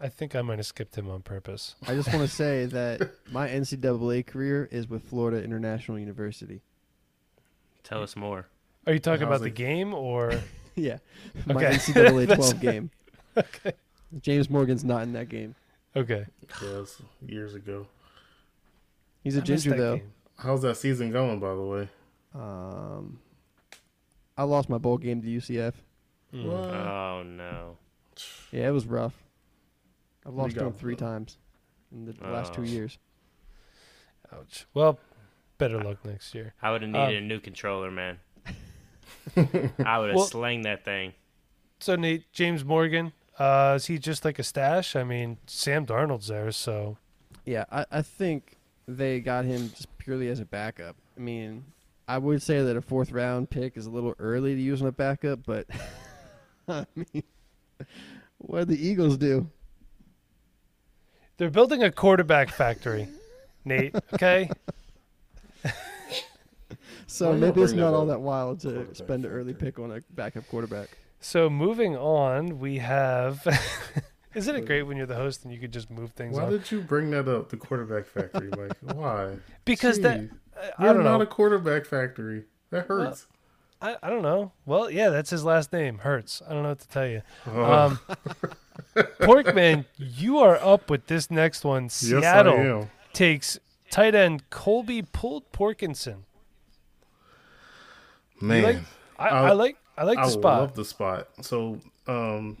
[0.00, 1.74] I think I might have skipped him on purpose.
[1.88, 6.60] I just want to say that my NCAA career is with Florida International University.
[7.82, 8.46] Tell us more.
[8.86, 10.32] Are you talking How's about the game or?
[10.76, 10.98] yeah,
[11.46, 11.70] my Okay.
[11.74, 12.90] NCAA 12 game.
[13.36, 13.72] okay.
[14.20, 15.56] James Morgan's not in that game.
[15.96, 16.26] Okay.
[16.62, 17.88] Yes, years ago.
[19.24, 19.96] He's a I missed ginger though.
[19.96, 20.12] game.
[20.38, 21.88] How's that season going, by the way?
[22.34, 23.18] Um,
[24.38, 25.74] I lost my bowl game to UCF.
[26.32, 26.44] Mm.
[26.46, 26.70] What?
[26.70, 27.76] Oh no.
[28.52, 29.14] Yeah, it was rough.
[30.26, 31.36] I've lost to got- him three times
[31.92, 32.98] in the last two years.
[34.32, 34.66] Ouch.
[34.74, 34.98] Well,
[35.58, 36.54] better luck next year.
[36.62, 38.18] I would have Um, needed a new controller, man.
[39.36, 41.14] I would have Well- slanged that thing.
[41.80, 44.96] So Nate, James Morgan, uh, is he just like a stash?
[44.96, 46.98] I mean, Sam Darnold's there, so
[47.44, 50.96] Yeah, I, I think they got him just purely as a backup.
[51.16, 51.64] I mean,
[52.08, 54.88] I would say that a fourth round pick is a little early to use on
[54.88, 55.66] a backup, but
[56.68, 57.22] I mean,
[58.38, 59.50] what did the Eagles do?
[61.38, 63.08] they're building a quarterback factory.
[63.64, 64.50] Nate, okay?
[67.10, 70.02] So Why maybe it's not all that wild to spend an early pick on a
[70.10, 70.90] backup quarterback.
[71.20, 73.46] So moving on, we have.
[74.34, 76.48] Isn't it great when you're the host and you could just move things around?
[76.48, 76.60] Why on?
[76.60, 78.94] did you bring that up, the quarterback factory, Mike?
[78.94, 79.36] Why?
[79.64, 80.20] Because that
[80.58, 80.70] Jeez.
[80.78, 81.22] I, I You're don't not know.
[81.22, 82.44] a quarterback factory.
[82.70, 83.26] That hurts.
[83.80, 84.52] I, I don't know.
[84.66, 85.98] Well, yeah, that's his last name.
[85.98, 86.42] Hurts.
[86.48, 87.22] I don't know what to tell you.
[87.46, 87.98] Oh, Um,
[89.20, 91.84] Porkman, you are up with this next one.
[91.84, 92.90] yes, Seattle I am.
[93.12, 93.58] takes
[93.90, 96.24] tight end Colby Pulled Porkinson.
[98.40, 98.78] Man, like-
[99.18, 100.38] I, I- I like I like the spot.
[100.38, 100.60] I spot.
[100.60, 101.28] love the spot.
[101.42, 102.56] So, um,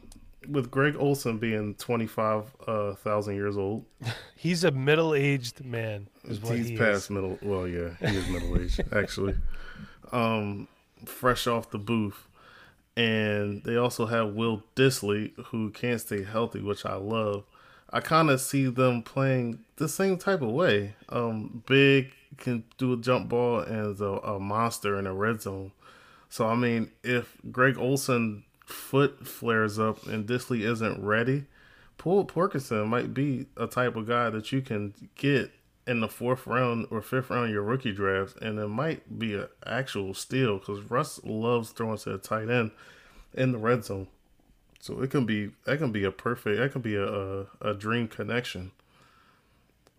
[0.48, 3.84] with Greg Olsen being twenty five uh, thousand years old,
[4.36, 6.08] He's a middle aged man.
[6.26, 7.10] He's he past is.
[7.10, 7.38] middle.
[7.42, 9.34] Well, yeah, he is middle aged actually.
[10.12, 10.68] Um,
[11.04, 12.28] fresh off the booth,
[12.96, 17.44] and they also have Will Dissly who can't stay healthy, which I love.
[17.90, 20.94] I kind of see them playing the same type of way.
[21.08, 25.40] Um, big can do a jump ball and is a, a monster in a red
[25.40, 25.72] zone.
[26.28, 31.44] So I mean, if Greg Olson foot flares up and Dissly isn't ready,
[31.96, 35.50] Paul Porkinson might be a type of guy that you can get
[35.86, 39.34] in the fourth round or fifth round of your rookie draft, and it might be
[39.34, 42.72] an actual steal because Russ loves throwing to the tight end
[43.32, 44.06] in the red zone.
[44.80, 47.74] So it can be that can be a perfect that can be a a, a
[47.74, 48.70] dream connection.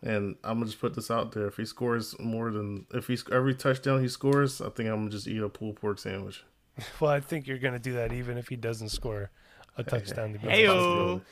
[0.02, 3.26] And I'm gonna just put this out there: if he scores more than if he's
[3.32, 6.44] every touchdown he scores, I think I'm gonna just eat a pulled pork sandwich.
[7.00, 9.30] Well, I think you're going to do that even if he doesn't score
[9.78, 10.34] a touchdown.
[10.34, 11.26] To be Hey, honest.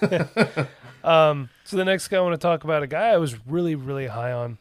[1.02, 3.74] Um, so the next guy I want to talk about, a guy I was really,
[3.74, 4.58] really high on.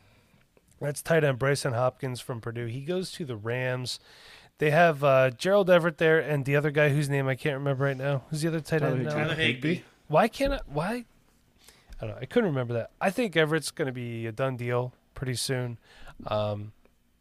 [0.79, 2.67] That's tight end Brycen Hopkins from Purdue.
[2.67, 3.99] He goes to the Rams.
[4.59, 7.83] They have uh, Gerald Everett there, and the other guy whose name I can't remember
[7.83, 8.23] right now.
[8.29, 9.03] Who's the other tight Tyler end?
[9.05, 9.29] now?
[9.29, 9.43] Higbee.
[9.75, 9.83] Higby.
[10.07, 10.59] Why can't I?
[10.65, 11.05] Why?
[12.01, 12.21] I don't know.
[12.21, 12.91] I couldn't remember that.
[13.01, 15.77] I think Everett's going to be a done deal pretty soon.
[16.27, 16.71] Um,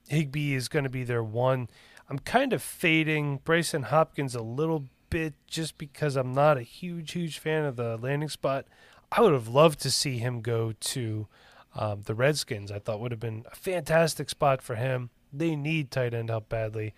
[0.08, 1.68] Higbee is going to be their one.
[2.08, 7.12] I'm kind of fading Brycen Hopkins a little bit just because I'm not a huge,
[7.12, 8.66] huge fan of the landing spot.
[9.12, 11.28] I would have loved to see him go to
[11.74, 12.72] um, the Redskins.
[12.72, 15.10] I thought would have been a fantastic spot for him.
[15.32, 16.94] They need tight end help badly.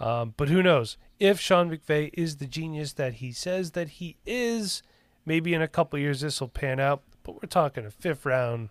[0.00, 0.96] Um, but who knows?
[1.18, 4.82] If Sean McVay is the genius that he says that he is,
[5.24, 7.02] maybe in a couple years this will pan out.
[7.22, 8.70] But we're talking a fifth round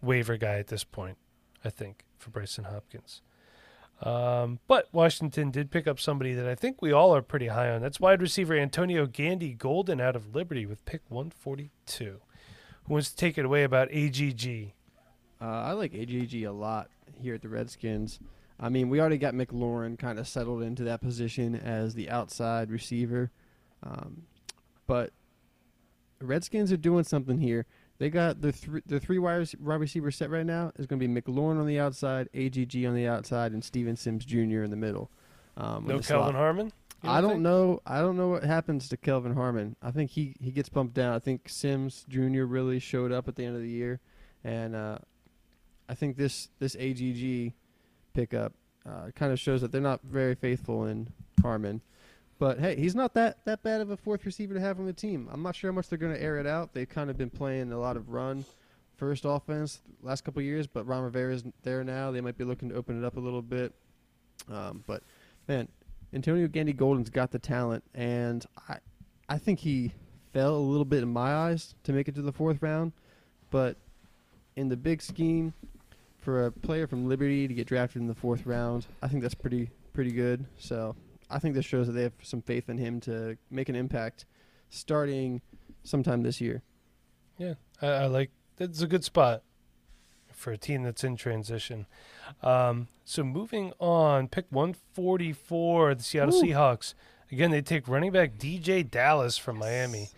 [0.00, 1.18] waiver guy at this point,
[1.64, 3.22] I think, for Brycen Hopkins.
[4.02, 7.70] Um, but Washington did pick up somebody that I think we all are pretty high
[7.70, 7.80] on.
[7.80, 12.20] That's wide receiver Antonio Gandy Golden out of Liberty with pick 142.
[12.84, 14.72] Who wants to take it away about AGG?
[15.40, 16.88] Uh, I like AGG a lot
[17.20, 18.20] here at the Redskins.
[18.58, 22.70] I mean, we already got McLaurin kind of settled into that position as the outside
[22.70, 23.30] receiver,
[23.82, 24.22] um,
[24.86, 25.12] but
[26.20, 27.66] Redskins are doing something here.
[27.98, 31.08] They got the three the three wide wide receivers set right now is going to
[31.08, 34.62] be McLaurin on the outside, AGG on the outside, and Steven Sims Jr.
[34.62, 35.10] in the middle.
[35.56, 36.18] Um, No the slot.
[36.18, 36.72] Kelvin Harmon.
[37.02, 37.42] you I don't think?
[37.42, 37.80] know.
[37.86, 39.76] I don't know what happens to Kelvin Harmon.
[39.82, 41.14] I think he, he gets bumped down.
[41.14, 42.42] I think Sims Jr.
[42.44, 44.00] really showed up at the end of the year,
[44.44, 44.98] and uh,
[45.88, 47.54] I think this this AGG
[48.12, 48.52] pickup
[48.86, 51.08] uh, kind of shows that they're not very faithful in
[51.40, 51.80] Harmon.
[52.38, 54.92] But hey, he's not that that bad of a fourth receiver to have on the
[54.92, 55.28] team.
[55.32, 56.74] I'm not sure how much they're going to air it out.
[56.74, 58.44] They've kind of been playing a lot of run
[58.96, 62.10] first offense last couple years, but Ron Rivera's there now.
[62.10, 63.74] They might be looking to open it up a little bit.
[64.50, 65.02] Um, but
[65.48, 65.68] man,
[66.12, 68.78] Antonio Gandy Golden's got the talent, and I,
[69.28, 69.92] I think he
[70.32, 72.92] fell a little bit in my eyes to make it to the fourth round,
[73.50, 73.76] but
[74.56, 75.52] in the big scheme,
[76.26, 79.34] for a player from Liberty to get drafted in the fourth round, I think that's
[79.34, 80.44] pretty pretty good.
[80.58, 80.96] So
[81.30, 84.26] I think this shows that they have some faith in him to make an impact,
[84.70, 85.40] starting
[85.82, 86.62] sometime this year.
[87.38, 89.42] Yeah, I, I like that's a good spot
[90.32, 91.86] for a team that's in transition.
[92.42, 96.42] Um, so moving on, pick 144, the Seattle Woo.
[96.42, 96.94] Seahawks.
[97.32, 100.10] Again, they take running back DeeJay Dallas from Miami.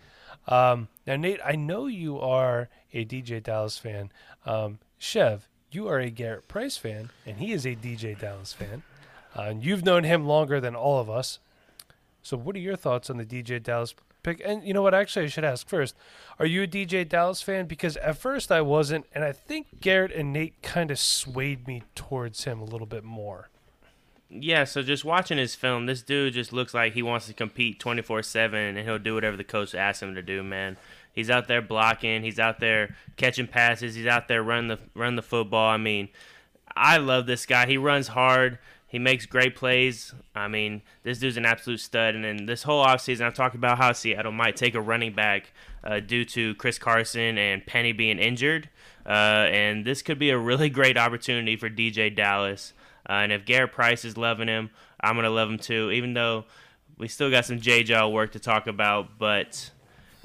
[0.47, 4.11] Um, now, Nate, I know you are a DeeJay Dallas fan.
[4.45, 8.83] Um, Chev, you are a Garrett Price fan, and he is a DeeJay Dallas fan.
[9.35, 11.39] Uh, and you've known him longer than all of us.
[12.21, 14.41] So, what are your thoughts on the DeeJay Dallas pick?
[14.43, 14.93] And you know what?
[14.93, 15.95] Actually, I should ask first:
[16.37, 17.65] Are you a DeeJay Dallas fan?
[17.65, 21.83] Because at first I wasn't, and I think Garrett and Nate kind of swayed me
[21.95, 23.49] towards him a little bit more.
[24.31, 27.79] Yeah, so just watching his film, this dude just looks like he wants to compete
[27.79, 30.77] 24 7 and he'll do whatever the coach asks him to do, man.
[31.13, 35.15] He's out there blocking, he's out there catching passes, he's out there running the run
[35.15, 35.69] the football.
[35.69, 36.09] I mean,
[36.75, 37.65] I love this guy.
[37.65, 38.59] He runs hard.
[38.89, 40.15] He makes great plays.
[40.33, 42.15] I mean, this dude's an absolute stud.
[42.15, 45.53] And then this whole offseason, I've talked about how Seattle might take a running back
[45.83, 48.67] uh, due to Chris Carson and Penny being injured.
[49.05, 52.73] Uh, and this could be a really great opportunity for DeeJay Dallas.
[53.07, 56.15] Uh, and if Garrett Price is loving him, I'm going to love him too, even
[56.15, 56.45] though
[56.97, 59.19] we still got some J Jaw work to talk about.
[59.19, 59.69] But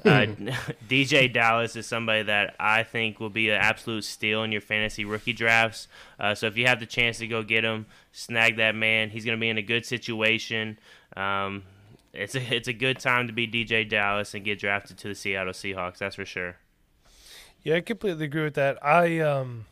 [0.05, 0.25] uh,
[0.89, 5.05] DeeJay Dallas is somebody that I think will be an absolute steal in your fantasy
[5.05, 5.87] rookie drafts.
[6.19, 9.09] Uh, so if you have the chance to go get him, snag that man.
[9.09, 10.79] He's going to be in a good situation.
[11.15, 11.63] Um,
[12.13, 15.15] it's a it's a good time to be DeeJay Dallas and get drafted to the
[15.15, 15.97] Seattle Seahawks.
[15.97, 16.57] That's for sure.
[17.61, 18.83] Yeah, I completely agree with that.
[18.85, 19.65] I um,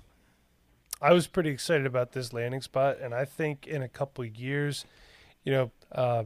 [1.02, 4.36] I was pretty excited about this landing spot, and I think in a couple of
[4.36, 4.86] years,
[5.44, 6.24] you know, uh,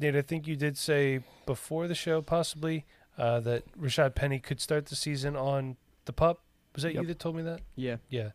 [0.00, 2.84] Nate, I think you did say before the show possibly
[3.18, 6.40] uh, that Rashad Penny could start the season on the pup.
[6.74, 7.60] Was that you that told me that?
[7.74, 7.96] Yeah.
[8.08, 8.30] Yeah.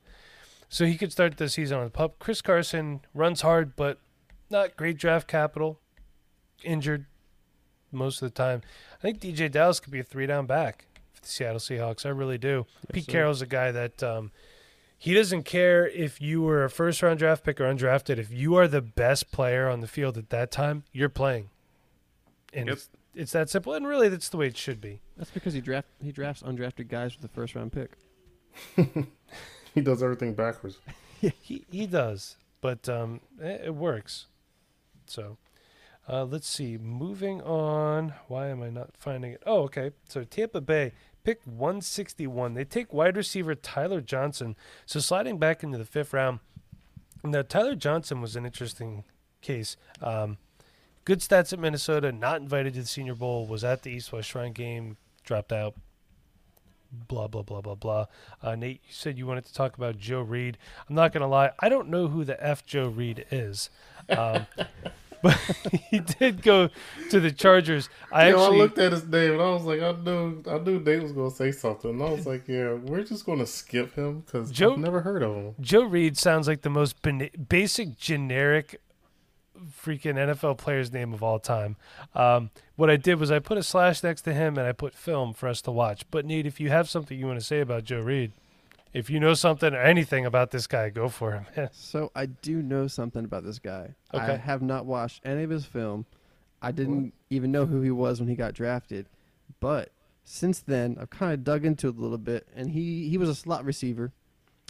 [0.69, 2.19] So he could start the season on the pup.
[2.19, 3.99] Chris Carson runs hard, but
[4.49, 5.79] not great draft capital.
[6.63, 7.05] Injured
[7.91, 8.61] most of the time.
[8.97, 12.05] I think DeeJay Dallas could be a three down back for the Seattle Seahawks.
[12.05, 12.65] I really do.
[12.91, 13.11] Pete sir.
[13.11, 14.31] Carroll's a guy that um,
[14.97, 18.17] he doesn't care if you were a first round draft pick or undrafted.
[18.17, 21.49] If you are the best player on the field at that time, you're playing.
[22.53, 22.79] And Yep.
[23.13, 23.73] It's, it's that simple.
[23.73, 25.01] And really, that's the way it should be.
[25.17, 27.91] That's because he draft he drafts undrafted guys with the first round pick.
[29.73, 30.79] He does everything backwards.
[31.41, 34.27] he he does, but um, it, it works.
[35.05, 35.37] So,
[36.07, 36.77] uh, let's see.
[36.77, 38.13] Moving on.
[38.27, 39.43] Why am I not finding it?
[39.45, 39.91] Oh, okay.
[40.07, 42.53] So Tampa Bay pick 161.
[42.53, 44.55] They take wide receiver Tyler Johnson.
[44.85, 46.39] So sliding back into the fifth round.
[47.23, 49.03] Now Tyler Johnson was an interesting
[49.41, 49.75] case.
[50.01, 50.37] Um,
[51.05, 52.11] good stats at Minnesota.
[52.11, 53.45] Not invited to the Senior Bowl.
[53.45, 54.97] Was at the East West Shrine game.
[55.23, 55.75] Dropped out
[57.07, 58.05] blah blah blah blah blah.
[58.41, 60.57] Uh, Nate, you said you wanted to talk about Joe Reed.
[60.87, 63.69] I'm not gonna lie, I don't know who the f Joe Reed is,
[64.09, 64.45] um,
[65.21, 65.37] but
[65.89, 66.69] he did go
[67.09, 67.89] to the Chargers.
[68.11, 70.79] I actually I looked at his name and I was like, I knew, I knew
[70.79, 71.91] Nate was gonna say something.
[71.91, 75.23] And I was like, yeah, we're just gonna skip him because Joe- I've never heard
[75.23, 75.55] of him.
[75.59, 76.97] Joe Reed sounds like the most
[77.49, 78.79] basic generic
[79.63, 81.75] freaking NFL player's name of all time.
[82.15, 84.93] Um, what I did was I put a slash next to him and I put
[84.93, 86.03] film for us to watch.
[86.11, 88.31] But Nate, if you have something you want to say about Joe Reed,
[88.93, 91.45] if you know something or anything about this guy, go for him.
[91.73, 93.95] So I do know something about this guy.
[94.11, 96.05] I have not watched any of his film.
[96.61, 99.07] I didn't even know who he was when he got drafted.
[99.59, 99.91] But
[100.23, 103.27] since then, I've kind of dug into it a little bit, and he, he was
[103.29, 104.13] a slot receiver,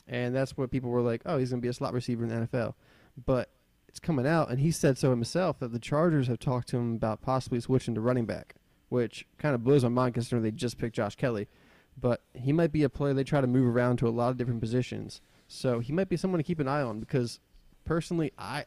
[0.08, 2.30] and that's what people were like, oh, he's going to be a slot receiver in
[2.30, 2.74] the NFL.
[3.26, 3.50] But
[3.94, 6.96] it's coming out, and he said so himself that the Chargers have talked to him
[6.96, 8.56] about possibly switching to running back,
[8.90, 11.48] which kind of blows my mind considering they just picked Josh Kelly.
[12.02, 14.38] But he might be a player they try to move around to a lot of
[14.38, 15.22] different positions.
[15.48, 17.40] So he might be someone to keep an eye on because
[17.86, 18.66] personally, I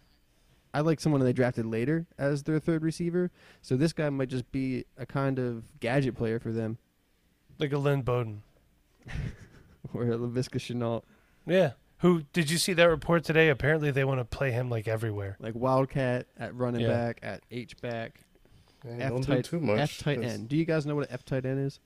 [0.73, 3.33] I like someone they drafted later as their third receiver.
[3.63, 6.79] So this guy might just be a kind of gadget player for them,
[7.59, 8.45] Like a Lynn Bowden.
[9.93, 11.03] or a Laviska Shenault,
[11.47, 11.73] Yeah.
[12.01, 13.49] Who did you see that report today?
[13.49, 15.37] Apparently they want to play him like everywhere.
[15.41, 16.89] like Wildcat at running Yeah.
[16.89, 18.21] back, at H back,
[18.85, 19.79] Man, F don't tight, do too much.
[19.81, 20.49] F tight It's- end.
[20.49, 21.81] Do you guys know what an F tight end is?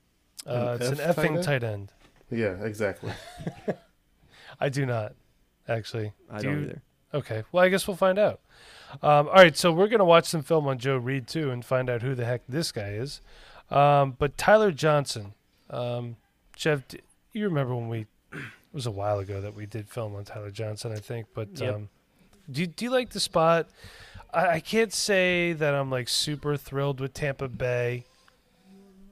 [0.45, 1.43] Uh, An it's an F tight effing end?
[1.43, 1.91] tight end.
[2.29, 3.11] Yeah, exactly.
[4.59, 5.13] I do not,
[5.67, 6.13] actually.
[6.29, 6.81] I Do don't you- either.
[7.13, 7.43] Okay.
[7.51, 8.39] Well, I guess we'll find out.
[9.01, 9.55] Um, all right.
[9.57, 12.25] So we're gonna watch some film on Joe Reed too and find out who the
[12.25, 13.21] heck this guy is.
[13.69, 15.33] Um, but Tyler Johnson,
[15.69, 16.15] um,
[16.55, 16.99] Jeff, d-
[17.33, 18.07] you remember when we?
[18.71, 21.27] It was a while ago that we did film on Tyler Johnson, I think.
[21.33, 21.75] But Yep.
[21.75, 21.89] um,
[22.49, 23.67] do you, do you like the spot?
[24.33, 28.05] I, I can't say that I'm like super thrilled with Tampa Bay.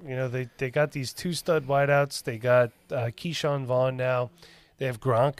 [0.07, 2.23] You know, they they got these two stud wideouts.
[2.23, 4.29] They got uh, Ke'Shawn Vaughn now.
[4.77, 5.39] They have Gronk.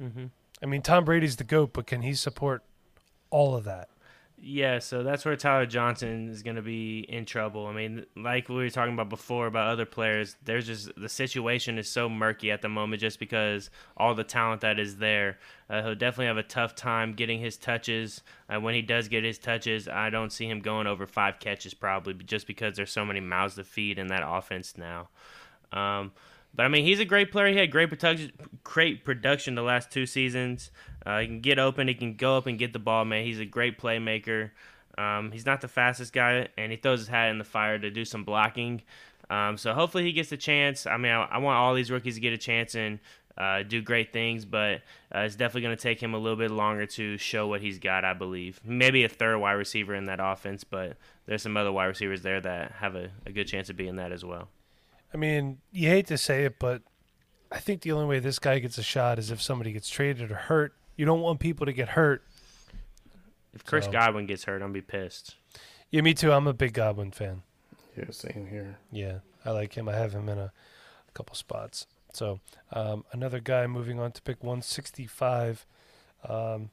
[0.00, 0.26] Mm-hmm.
[0.62, 2.62] I mean, Tom Brady's the goat, but can he support
[3.30, 3.88] all of that?
[4.38, 7.66] Yeah, so that's where Tyler Johnson is going to be in trouble.
[7.66, 11.78] I mean, like we were talking about before about other players, there's just the situation
[11.78, 15.38] is so murky at the moment just because all the talent that is there.
[15.70, 18.20] Uh, he'll definitely have a tough time getting his touches.
[18.48, 21.72] Uh, when he does get his touches, I don't see him going over five catches
[21.72, 25.08] probably just because there's so many mouths to feed in that offense now.
[25.72, 26.12] Um,
[26.56, 27.48] but I mean, he's a great player.
[27.48, 28.32] He had great production,
[28.64, 30.70] great production the last two seasons.
[31.04, 31.86] Uh, he can get open.
[31.86, 33.24] He can go up and get the ball, man.
[33.24, 34.50] He's a great playmaker.
[34.98, 37.90] Um, he's not the fastest guy, and he throws his hat in the fire to
[37.90, 38.82] do some blocking.
[39.28, 40.86] Um, so hopefully he gets a chance.
[40.86, 42.98] I mean, I, I want all these rookies to get a chance and
[43.36, 44.82] uh, do great things, but
[45.14, 47.78] uh, it's definitely going to take him a little bit longer to show what he's
[47.78, 48.04] got.
[48.04, 51.86] I believe maybe a third wide receiver in that offense, but there's some other wide
[51.86, 54.48] receivers there that have a, a good chance of being that as well.
[55.16, 56.82] I mean, you hate to say it, but
[57.50, 60.30] I think the only way this guy gets a shot is if somebody gets traded
[60.30, 60.74] or hurt.
[60.94, 62.22] You don't want people to get hurt.
[63.54, 65.36] If Chris So- Godwin gets hurt, I'm gonna be pissed.
[65.90, 66.32] Yeah, me too.
[66.32, 67.44] I'm a big Godwin fan.
[67.96, 68.76] Yeah, same here.
[68.92, 69.88] Yeah, I like him.
[69.88, 70.52] I have him in a,
[71.08, 71.86] a couple spots.
[72.12, 72.40] So
[72.72, 75.64] um, another guy moving on to pick 165,
[76.28, 76.68] um,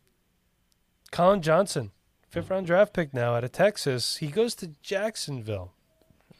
[1.12, 1.92] Collin Johnson,
[2.28, 4.18] fifth round draft pick now out of Texas.
[4.18, 5.72] He goes to Jacksonville.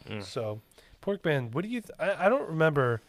[0.06, 0.22] Mm.
[0.22, 0.60] So,
[1.04, 1.82] Porkman, what do you?
[1.82, 3.02] Th- I, I don't remember.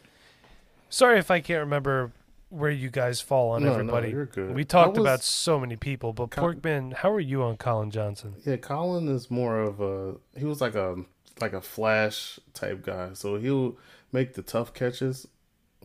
[0.89, 2.11] Sorry if I can't remember
[2.49, 4.07] where you guys fall on no, everybody.
[4.09, 4.53] no, you're good.
[4.55, 8.35] we talked was- about so many people, but Porkman, how are you on Collin Johnson?
[8.45, 10.97] Yeah, Collin is more of a he was like a
[11.41, 13.09] like a flash type guy.
[13.13, 13.77] So he'll
[14.11, 15.27] make the tough catches,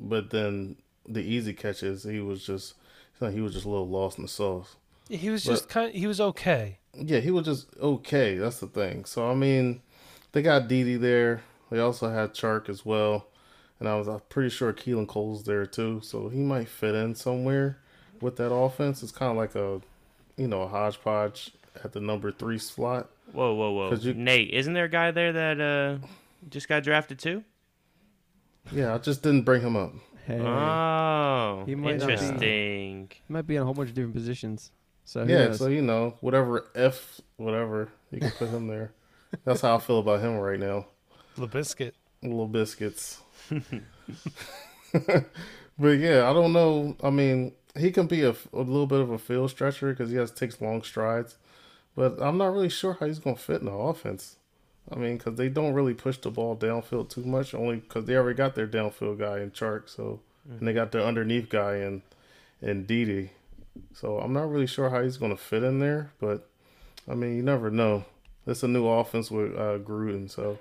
[0.01, 0.77] but then
[1.09, 2.75] the easy catches he was just
[3.21, 4.77] like he was just a little lost in the sauce.
[5.09, 5.95] He was But- just kind.
[5.95, 6.79] he was okay.
[6.95, 8.37] Yeah, he was just okay.
[8.37, 9.05] That's the thing.
[9.05, 9.81] So I mean,
[10.33, 11.43] they got Dede there.
[11.71, 13.27] They also had Chark as well,
[13.79, 16.01] and I was uh, pretty sure Keelan Cole's there too.
[16.03, 17.79] So he might fit in somewhere
[18.21, 19.03] with that offense.
[19.03, 19.81] It's kind of like a,
[20.37, 21.53] you know, a hodgepodge
[21.85, 23.09] at the number three slot.
[23.33, 23.91] Whoa, whoa, whoa!
[23.91, 26.05] 'Cause you- Nate, isn't there a guy there that uh,
[26.49, 27.45] just got drafted too?
[28.73, 29.93] Yeah, I just didn't bring him up.
[30.27, 32.13] Hey, Oh, He might not be.
[32.13, 33.11] interesting.
[33.27, 34.71] he might be in a whole bunch of different positions.
[35.05, 35.59] So yeah, knows?
[35.59, 38.93] so you know, whatever F, whatever you can put him there.
[39.45, 40.87] That's how I feel about him right now.
[41.41, 41.93] Labiscuit.
[42.23, 43.21] Little biscuits.
[44.93, 45.25] but
[45.79, 46.97] yeah, I don't know.
[47.03, 50.17] I mean, he can be a, a little bit of a field stretcher because he
[50.17, 51.37] has takes long strides,
[51.97, 54.37] but I'm not really sure how he's gonna fit in the offense.
[54.91, 58.17] I mean, because they don't really push the ball downfield too much, only because they
[58.17, 62.03] already got their downfield guy in Chark, so and they got their underneath guy in
[62.61, 63.31] in Dede.
[63.95, 66.49] So I'm not really sure how he's gonna fit in there, but
[67.09, 68.05] I mean, you never know.
[68.47, 70.59] It's a new offense with uh, Gruden, so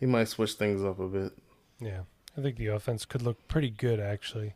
[0.00, 1.32] he might switch things up a bit.
[1.78, 2.00] Yeah,
[2.36, 4.54] I think the offense could look pretty good actually.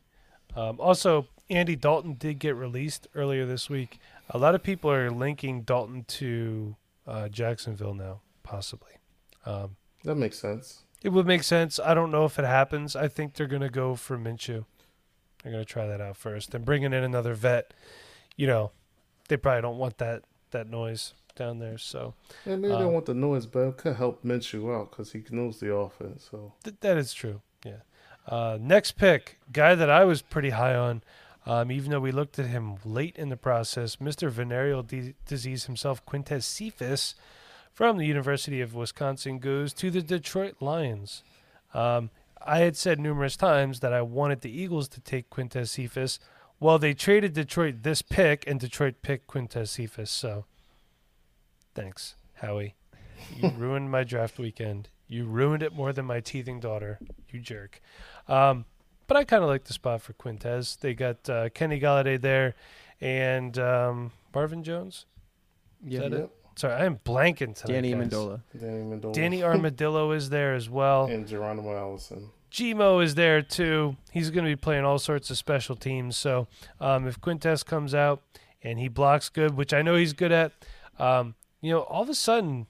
[0.56, 3.98] Um, also, Andy Dalton did get released earlier this week.
[4.30, 6.76] A lot of people are linking Dalton to
[7.06, 8.92] uh, Jacksonville now, possibly.
[9.44, 10.82] Um, That makes sense.
[11.02, 11.78] it would make sense.
[11.78, 12.94] I don't know if it happens.
[12.96, 14.64] I think they're going to go for Minshew.
[15.42, 16.54] They're going to try that out first.
[16.54, 17.74] And bringing in another vet,
[18.36, 18.70] you know,
[19.28, 21.78] they probably don't want that that noise down there.
[21.78, 22.14] So
[22.46, 25.12] Yeah, maybe they Uh, don't want the noise, but it could help Minshew out because
[25.12, 26.28] he knows the offense.
[26.30, 27.40] So Th- that is true.
[27.64, 27.80] Yeah.
[28.26, 31.02] Uh, next pick, guy that I was pretty high on,
[31.46, 34.30] um, even though we looked at him late in the process, Mr.
[34.30, 37.14] Venereal D- disease himself, Quintez Cephus,
[37.72, 41.22] from the University of Wisconsin, goes to the Detroit Lions.
[41.74, 42.08] Um,
[42.46, 46.18] I had said numerous times that I wanted the Eagles to take Quintez Cephus.
[46.60, 50.10] Well, they traded Detroit this pick, and Detroit picked Quintez Cephus.
[50.10, 50.44] So,
[51.74, 52.74] thanks, Howie.
[53.36, 54.88] You ruined my draft weekend.
[55.06, 56.98] You ruined it more than my teething daughter.
[57.30, 57.80] You jerk.
[58.28, 58.64] Um,
[59.06, 60.78] but I kind of like the spot for Quintez.
[60.78, 62.54] They got uh, Kenny Golladay there,
[63.00, 65.06] and um, Marvin Jones.
[65.84, 66.18] Yeah, that yeah.
[66.18, 66.30] it?
[66.56, 67.74] Sorry, I am blanking tonight.
[67.74, 68.08] Danny guys.
[68.08, 68.40] Amendola.
[68.58, 69.12] Danny Mendola.
[69.12, 71.06] Danny Armadillo is there as well.
[71.10, 72.30] and Geronimo Allison.
[72.50, 73.96] Gmo is there too.
[74.12, 76.16] He's going to be playing all sorts of special teams.
[76.16, 76.46] So
[76.80, 78.22] um, if Quintez comes out
[78.62, 80.52] and he blocks good, which I know he's good at,
[81.00, 81.34] um,
[81.64, 82.66] you know, all of a sudden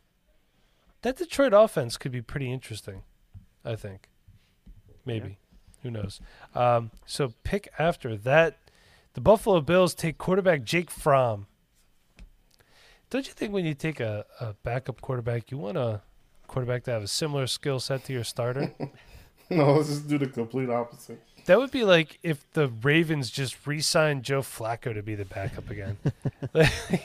[1.03, 3.03] that Detroit offense could be pretty interesting.
[3.65, 4.09] I think,
[5.07, 5.39] maybe,
[5.83, 6.21] who knows?
[6.55, 8.59] Um, so pick after that,
[9.15, 11.47] the Buffalo Bills take quarterback Jake Fromm.
[13.09, 16.03] Don't you think when you take a, a backup quarterback, you want a
[16.47, 18.73] quarterback to have a similar skill set to your starter?
[19.51, 21.21] No, let's just do the complete opposite.
[21.45, 25.69] That would be like if the Ravens just re-signed Joe Flacco to be the backup
[25.71, 25.99] again.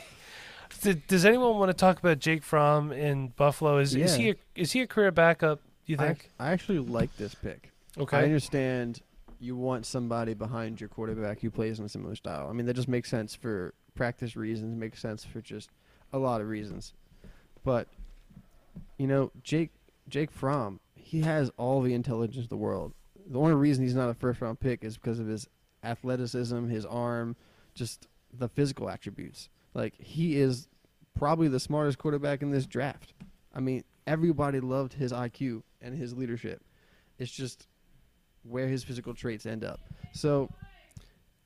[1.08, 3.78] Does anyone want to talk about Jake Fromm in Buffalo?
[3.78, 5.60] Is is he a, is he a career backup?
[5.86, 6.30] You I, think?
[6.38, 7.70] I actually like this pick.
[7.98, 9.02] Okay, I understand
[9.40, 12.48] you want somebody behind your quarterback who plays in a similar style.
[12.48, 15.70] I mean, that just makes sense for practice reasons, makes sense for just
[16.12, 16.92] a lot of reasons.
[17.64, 17.88] But
[18.98, 19.70] you know, Jake
[20.08, 22.92] Jake Fromm, he has all the intelligence in the world.
[23.28, 25.48] The only reason he's not a first round pick is because of his
[25.82, 27.36] athleticism, his arm,
[27.74, 29.48] just the physical attributes.
[29.74, 30.68] Like he is
[31.18, 33.12] probably the smartest quarterback in this draft.
[33.54, 36.62] I mean, everybody loved his IQ and his leadership.
[37.18, 37.66] It's just
[38.42, 39.80] where his physical traits end up.
[40.12, 40.50] So,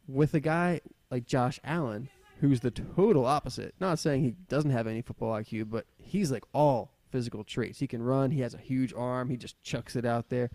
[0.06, 2.08] with a guy like Josh Allen,
[2.40, 6.44] who's the total opposite, not saying he doesn't have any football IQ, but he's like
[6.52, 7.78] all physical traits.
[7.78, 10.50] He can run, he has a huge arm, he just chucks it out there.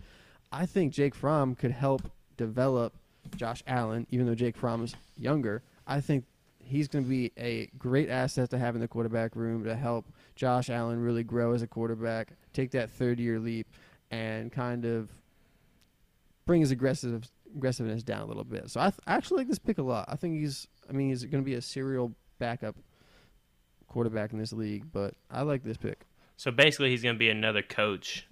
[0.52, 2.02] I think Jake Fromm could help
[2.36, 2.94] develop
[3.36, 5.62] Josh Allen, even though Jake Fromm is younger.
[5.86, 6.24] I think
[6.70, 10.06] he's going to be a great asset to have in the quarterback room to help
[10.36, 13.66] Josh Allen really grow as a quarterback, take that third year leap,
[14.10, 15.10] and kind of
[16.46, 18.70] bring his aggressive aggressiveness down a little bit.
[18.70, 20.06] So I, th- I actually like this pick a lot.
[20.08, 22.76] I think he's, I mean, he's going to be a serial backup
[23.88, 26.06] quarterback in this league, but I like this pick.
[26.36, 28.26] So basically, he's going to be another coach.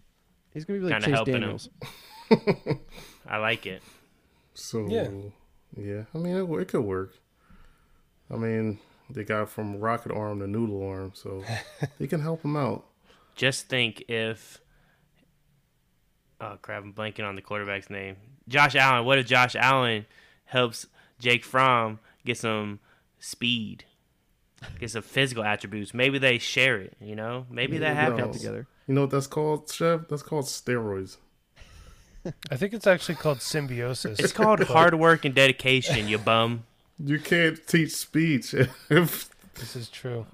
[0.55, 1.59] He's going to be like Kinda Chase helping him.
[2.30, 2.78] Daniels.
[3.28, 3.82] I like it.
[4.55, 5.09] So Yeah.
[5.76, 7.14] yeah, I mean it, it could work.
[8.31, 8.79] I mean
[9.11, 11.43] they got from rocket arm to noodle arm, so
[11.99, 12.85] they can help him out.
[13.35, 14.61] Just think if.
[16.41, 16.83] Oh crap!
[16.83, 18.16] I'm blanking on the quarterback's name.
[18.49, 19.05] Josh Allen.
[19.05, 20.07] What if Josh Allen
[20.45, 20.87] helps
[21.18, 22.81] Jake Fromm get some
[23.18, 23.85] speed,
[24.79, 25.93] get some physical attributes?
[25.95, 26.97] Maybe they share it.
[27.01, 28.37] You know, maybe that Yeah, Work out happens.
[28.39, 28.66] together.
[28.87, 30.07] You know what that's called, Chev?
[30.09, 31.16] That's called steroids.
[32.51, 34.18] I think it's actually called symbiosis.
[34.18, 36.09] It's called hard work and dedication.
[36.09, 36.64] You bum.
[36.99, 38.55] You can't teach speech
[38.91, 40.27] if This is true.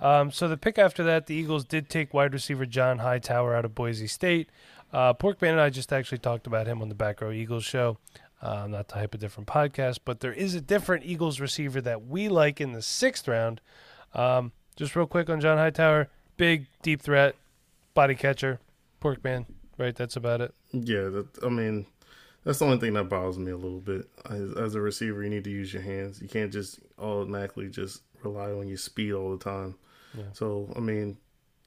[0.00, 3.64] Um, so the pick after that, the Eagles did take wide receiver John Hightower out
[3.64, 4.50] of Boise State.
[4.92, 7.98] Uh, Porkman and I just actually talked about him on the Back Row Eagles show.
[8.42, 12.06] Uh, not to hype a different podcast, but there is a different Eagles receiver that
[12.06, 13.60] we like in the sixth round.
[14.14, 17.34] Um, just real quick on John Hightower, big deep threat,
[17.94, 18.60] body catcher,
[19.00, 19.46] Porkman.
[19.78, 20.54] Right, that's about it.
[20.72, 21.86] Yeah, that, I mean,
[22.46, 24.08] that's the only thing that bothers me a little bit.
[24.30, 26.22] As, as a receiver, you need to use your hands.
[26.22, 29.74] You can't just automatically just rely on your speed all the time.
[30.16, 30.26] Yeah.
[30.32, 31.16] So, I mean,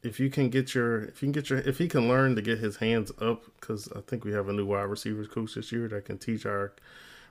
[0.03, 2.41] if you can get your, if you can get your, if he can learn to
[2.41, 5.69] get his hands up, because I think we have a new wide receivers coach this
[5.73, 6.73] year that can teach our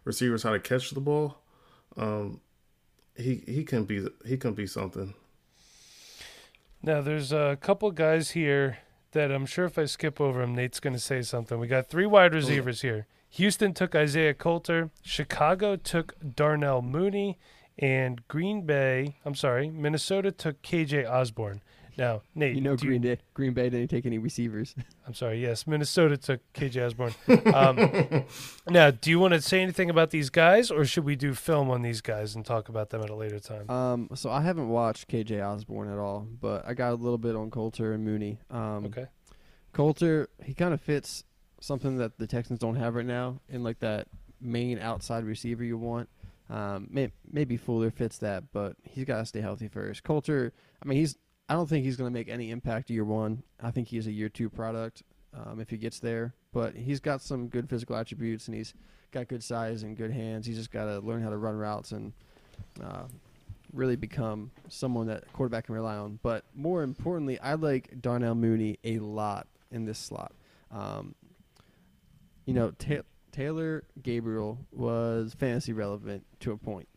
[0.05, 1.39] receivers how to catch the ball.
[1.97, 2.43] Um,
[3.17, 5.15] he he can be he can be something.
[6.83, 8.79] Now, there's a couple guys here
[9.13, 11.59] that I'm sure if I skip over them, Nate's going to say something.
[11.59, 13.07] We got three wide receivers here.
[13.31, 14.91] Houston took Isaiah Coulter.
[15.03, 17.39] Chicago took Darnell Mooney.
[17.79, 21.63] And Green Bay, I'm sorry, Minnesota took KJ Osborn.
[21.97, 24.75] Now, Nate, You know, do Green Day, Green Bay didn't take any receivers.
[25.07, 27.15] I'm sorry, yes, Minnesota took KJ Osborn.
[27.55, 28.25] Um,
[28.69, 31.71] now, do you want to say anything about these guys, or should we do film
[31.71, 33.69] on these guys and talk about them at a later time?
[33.71, 37.35] Um, so I haven't watched KJ Osborn at all, but I got a little bit
[37.37, 38.39] on Coulter and Mooney.
[38.51, 39.07] Um, okay.
[39.73, 41.25] Coulter, he kind of fits
[41.61, 44.09] something that the Texans don't have right now in like that
[44.41, 46.09] main outside receiver you want.
[46.51, 50.03] Um, may, maybe Fuller fits that, but he's got to stay healthy first.
[50.03, 50.53] Coulter,
[50.83, 51.17] I mean, he's.
[51.51, 53.43] I don't think he's going to make any impact year one.
[53.63, 55.03] I think he's a year two product
[55.35, 56.35] um, if he gets there.
[56.53, 58.75] But he's got some good physical attributes and he's
[59.13, 60.47] got good size and good hands.
[60.47, 62.13] He's just got to learn how to run routes and
[62.83, 63.05] uh,
[63.73, 66.19] really become someone that quarterback can rely on.
[66.23, 70.33] But more importantly, I like Darnell Mooney a lot in this slot.
[70.71, 71.15] Um,
[72.49, 76.89] you know, Ta- Taylor Gabriel was fantasy relevant to a point,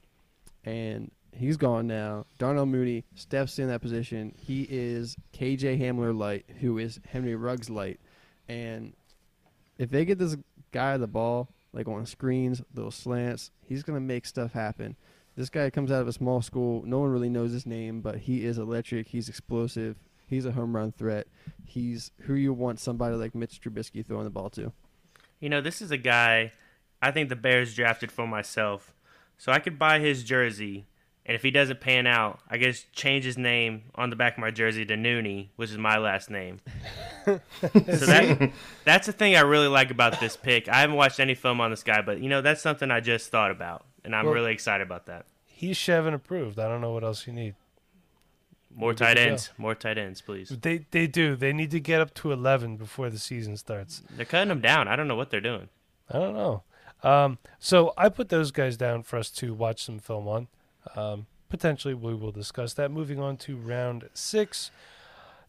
[0.63, 2.25] and he's gone now.
[2.37, 4.33] Darnell Mooney steps in that position.
[4.37, 7.99] He is KJ Hamler light, who is Henry Ruggs light,
[8.47, 8.93] and
[9.77, 10.37] if they get this
[10.71, 14.95] guy the ball like on screens, little slants, he's gonna make stuff happen.
[15.35, 16.81] This guy comes out of a small school.
[16.85, 19.09] No one really knows his name, but he is electric.
[19.09, 19.97] He's explosive.
[20.27, 21.27] He's a home run threat.
[21.65, 24.71] He's who you want somebody like Mitch Trubisky throwing the ball to.
[25.41, 26.53] You know, this is a guy
[27.01, 28.93] I think the Bears drafted for myself.
[29.37, 30.85] So I could buy his jersey,
[31.25, 34.39] and if he doesn't pan out, I guess change his name on the back of
[34.39, 36.61] my jersey to Nooney, which is my last name.
[37.25, 38.51] so that
[38.85, 40.69] that's the thing I really like about this pick.
[40.69, 43.31] I haven't watched any film on this guy, but you know that's something I just
[43.31, 45.25] thought about, and I'm Well- really excited about that.
[45.47, 46.57] He's Chevin approved.
[46.59, 47.53] I don't know what else you need.
[48.75, 49.21] More tight go.
[49.23, 50.49] ends, more tight ends, please.
[50.49, 51.35] They they do.
[51.35, 54.01] They need to get up to 11 before the season starts.
[54.15, 54.87] They're cutting them down.
[54.87, 55.69] I don't know what they're doing.
[56.09, 56.63] I don't know.
[57.03, 60.47] Um, so I put those guys down for us to watch some film on.
[60.95, 62.91] Um, potentially, we will discuss that.
[62.91, 64.71] Moving on to round six.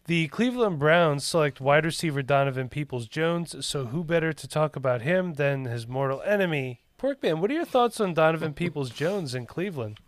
[0.07, 3.64] The Cleveland Browns select wide receiver Donovan Peoples Jones.
[3.64, 7.39] So, who better to talk about him than his mortal enemy, Porkman?
[7.41, 10.01] What are your thoughts on Donovan Peoples Jones in Cleveland?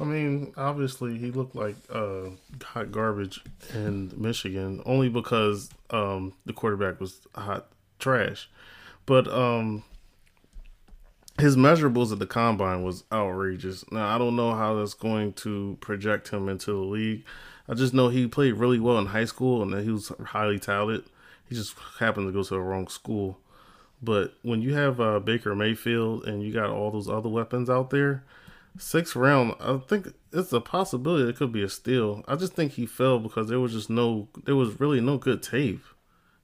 [0.00, 2.30] I mean, obviously, he looked like uh,
[2.62, 3.42] hot garbage
[3.74, 7.68] in Michigan only because um, the quarterback was hot
[7.98, 8.48] trash.
[9.06, 9.82] But um,
[11.38, 13.84] his measurables at the combine was outrageous.
[13.90, 17.24] Now, I don't know how that's going to project him into the league.
[17.68, 20.58] I just know he played really well in high school and that he was highly
[20.58, 21.04] talented.
[21.48, 23.38] He just happened to go to the wrong school.
[24.02, 27.90] But when you have uh, Baker Mayfield and you got all those other weapons out
[27.90, 28.24] there,
[28.78, 32.24] sixth round, I think it's a possibility it could be a steal.
[32.26, 35.42] I just think he fell because there was just no, there was really no good
[35.42, 35.82] tape.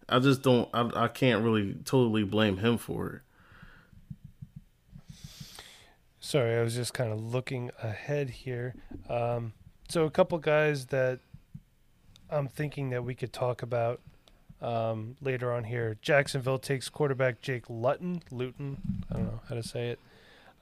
[0.08, 3.20] I just don't, I, I can't really totally blame him for it.
[6.20, 8.74] Sorry, I was just kind of looking ahead here.
[9.08, 9.52] Um,
[9.88, 11.20] so a couple guys that
[12.30, 14.00] I'm thinking that we could talk about
[14.62, 15.98] um, later on here.
[16.00, 18.22] Jacksonville takes quarterback Jake Luton.
[18.30, 20.00] Luton, I don't know how to say it.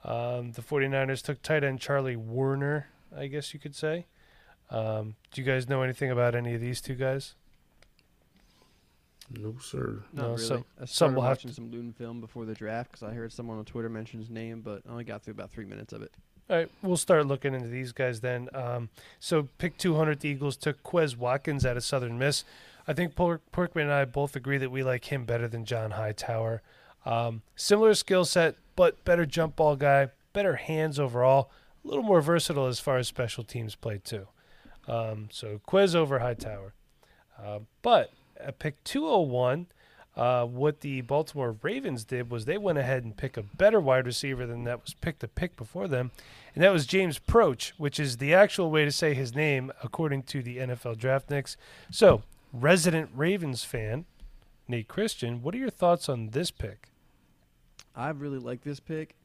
[0.05, 2.85] Um, the 49ers took tight end Charlie Woerner,
[3.15, 4.05] I guess you could say.
[4.69, 7.35] Um, do you guys know anything about any of these two guys?
[9.29, 10.03] No, sir.
[10.13, 10.43] Not No, really.
[10.43, 13.13] some- I some started will have watching some Loon film before the draft because I
[13.13, 15.93] heard someone on Twitter mention his name, but I only got through about three minutes
[15.93, 16.11] of it.
[16.49, 18.49] All right, we'll start looking into these guys then.
[18.53, 18.89] Um,
[19.19, 22.43] so, pick 200, the Eagles took Quez Watkins out of Southern Miss.
[22.85, 25.91] I think Pork, Porkman and I both agree that we like him better than John
[25.91, 26.61] Hightower.
[27.05, 31.51] Um, similar skill set, but better jump ball guy, better hands overall,
[31.83, 34.27] a little more versatile as far as special teams play too.
[34.87, 36.73] Um, so Quez over Hightower.
[37.41, 39.67] Uh, but at pick 201,
[40.15, 44.05] uh, what the Baltimore Ravens did was they went ahead and picked a better wide
[44.05, 46.11] receiver than that was picked to pick before them,
[46.53, 50.23] and that was James Proche, which is the actual way to say his name according
[50.23, 51.57] to the NFL Draft Nicks.
[51.89, 54.05] So, resident Ravens fan,
[54.67, 56.89] Nate Christian, what are your thoughts on this pick?
[57.95, 59.15] I really like this pick.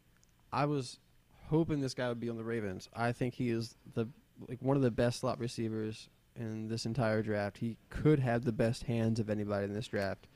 [0.53, 0.99] I was
[1.47, 2.89] hoping this guy would be on the Ravens.
[2.95, 4.09] I think he is the
[4.49, 7.59] like one of the best slot receivers in this entire draft.
[7.59, 10.27] He could have the best hands of anybody in this draft,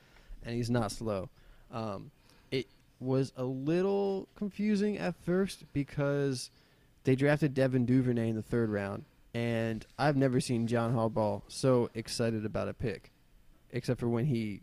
[0.43, 1.28] and he's not slow.
[1.70, 2.11] Um,
[2.51, 2.66] it
[3.01, 6.51] was a little confusing at first because
[7.05, 9.05] they drafted Devin Duvernay in the third round,
[9.35, 13.12] and I've never seen John Harbaugh so excited about a pick,
[13.70, 14.62] except for when he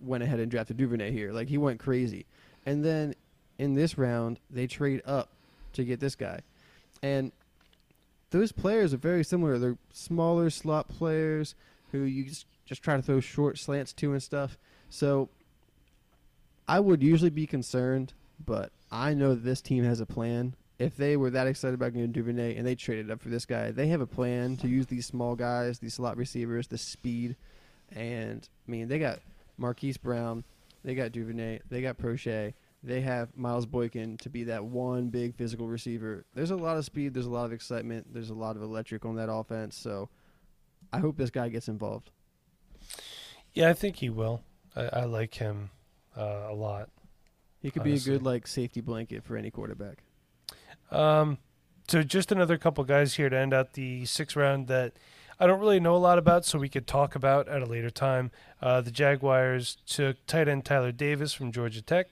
[0.00, 1.32] went ahead and drafted Duvernay here.
[1.32, 2.26] Like he went crazy.
[2.64, 3.14] And then
[3.58, 5.30] in this round, they trade up
[5.74, 6.40] to get this guy.
[7.02, 7.32] And
[8.30, 9.58] those players are very similar.
[9.58, 11.54] They're smaller slot players
[11.90, 14.56] who you just, just try to throw short slants to and stuff.
[14.88, 15.28] So
[16.66, 20.54] I would usually be concerned, but I know that this team has a plan.
[20.78, 23.70] If they were that excited about getting Duvernay and they traded up for this guy,
[23.70, 27.36] they have a plan to use these small guys, these slot receivers, the speed.
[27.94, 29.20] And I mean, they got
[29.58, 30.44] Marquise Brown,
[30.84, 35.36] they got Duvernay, they got Proche, they have Miles Boykin to be that one big
[35.36, 36.24] physical receiver.
[36.34, 39.04] There's a lot of speed, there's a lot of excitement, there's a lot of electric
[39.04, 39.76] on that offense.
[39.76, 40.08] So
[40.92, 42.10] I hope this guy gets involved.
[43.54, 44.42] Yeah, I think he will.
[44.74, 45.70] I, I like him
[46.16, 46.88] uh, a lot.
[47.60, 50.02] He could be a good like safety blanket for any quarterback.
[50.90, 51.38] Um,
[51.86, 54.94] so just another couple guys here to end out the sixth round that
[55.42, 57.90] I don't really know a lot about, so we could talk about at a later
[57.90, 58.30] time.
[58.60, 62.10] Uh, the Jaguars took tight end Tyler Davis from Georgia Tech.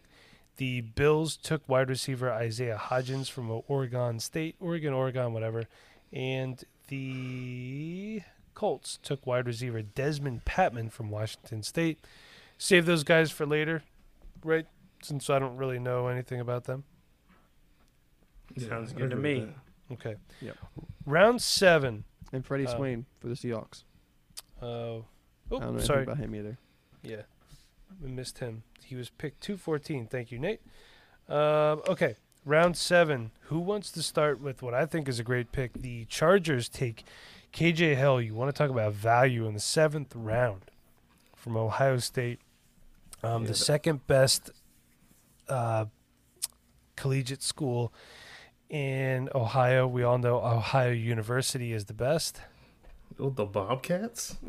[0.56, 5.68] The Bills took wide receiver Isaiah Hodgins from Oregon State, Oregon, Oregon, whatever,
[6.12, 8.22] and the
[8.54, 12.04] Colts took wide receiver Dezmon Patmon from Washington State.
[12.58, 13.84] Save those guys for later,
[14.42, 14.66] right?
[15.04, 16.82] Since I don't really know anything about them.
[18.58, 19.54] Sounds good to me.
[19.88, 19.94] that.
[19.94, 20.16] Okay.
[20.40, 20.56] Yep.
[21.06, 22.02] Round seven.
[22.32, 23.84] And Freddie Uh, Swain for the Seahawks.
[24.62, 25.02] Uh, I
[25.50, 26.02] don't oh, know sorry.
[26.04, 26.58] about him either.
[27.02, 27.22] Yeah,
[28.00, 28.62] we missed him.
[28.84, 30.06] He was picked 214.
[30.06, 30.60] Thank you, Nate.
[31.28, 33.30] Um, okay, round seven.
[33.42, 35.72] Who wants to start with what I think is a great pick?
[35.74, 37.04] The Chargers take
[37.52, 38.20] KJ Hill.
[38.20, 40.62] You want to talk about value in the seventh round
[41.36, 42.40] from Ohio State,
[43.22, 44.50] um, Yeah, the second best
[45.48, 45.86] uh,
[46.96, 47.92] collegiate school
[48.70, 49.86] in Ohio.
[49.86, 52.40] We all know Ohio University is the best.
[53.18, 54.36] Oh, the Bobcats?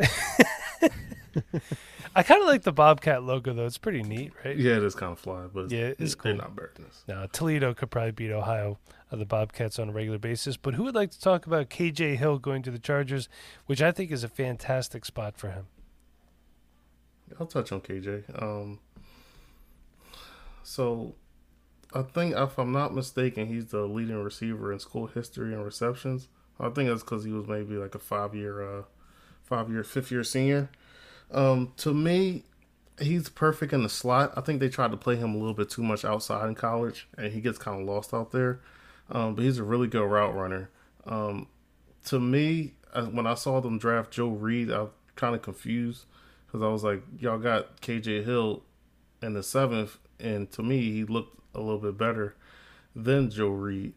[2.16, 3.66] I kind of like the Bobcat logo though.
[3.66, 4.56] It's pretty neat, right?
[4.58, 6.32] Yeah, it is kind of fly, but Yeah, it's cool.
[6.32, 7.04] they're not better than this.
[7.08, 8.78] No, Toledo could probably beat Ohio,
[9.12, 10.58] uh, the Bobcats, on a regular basis.
[10.58, 13.30] But who would like to talk about KJ Hill going to the Chargers,
[13.66, 15.68] which I think is a fantastic spot for him?
[17.40, 18.42] I'll touch on KJ.
[18.42, 18.80] Um,
[20.64, 21.16] so
[21.94, 26.28] I think if I'm not mistaken, he's the leading receiver in school history and receptions.
[26.60, 28.84] I think that's because he was maybe like a five year, uh,
[29.44, 30.70] five year, fifth year senior.
[31.32, 32.44] Um, to me,
[33.00, 34.34] he's perfect in the slot.
[34.38, 37.08] I think they tried to play him a little bit too much outside in college,
[37.18, 38.62] and he gets kind of lost out there.
[39.10, 40.70] Um, but he's a really good route runner.
[41.06, 41.48] Um,
[42.06, 46.06] to me, uh, when I saw them draft Joe Reed, I was kind of confused
[46.46, 48.64] because I was like, y'all got KJ Hill
[49.22, 52.36] in the seventh, and to me, he looked a little bit better
[52.96, 53.94] than Joe Reed.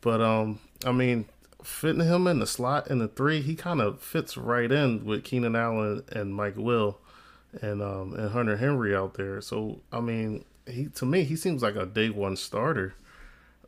[0.00, 1.26] But um, I mean,
[1.62, 5.24] fitting him in the slot in the three, he kind of fits right in with
[5.24, 6.98] Keenan Allen and Mike Will,
[7.60, 9.40] and um and Hunter Henry out there.
[9.40, 12.94] So I mean, he to me, he seems like a day one starter.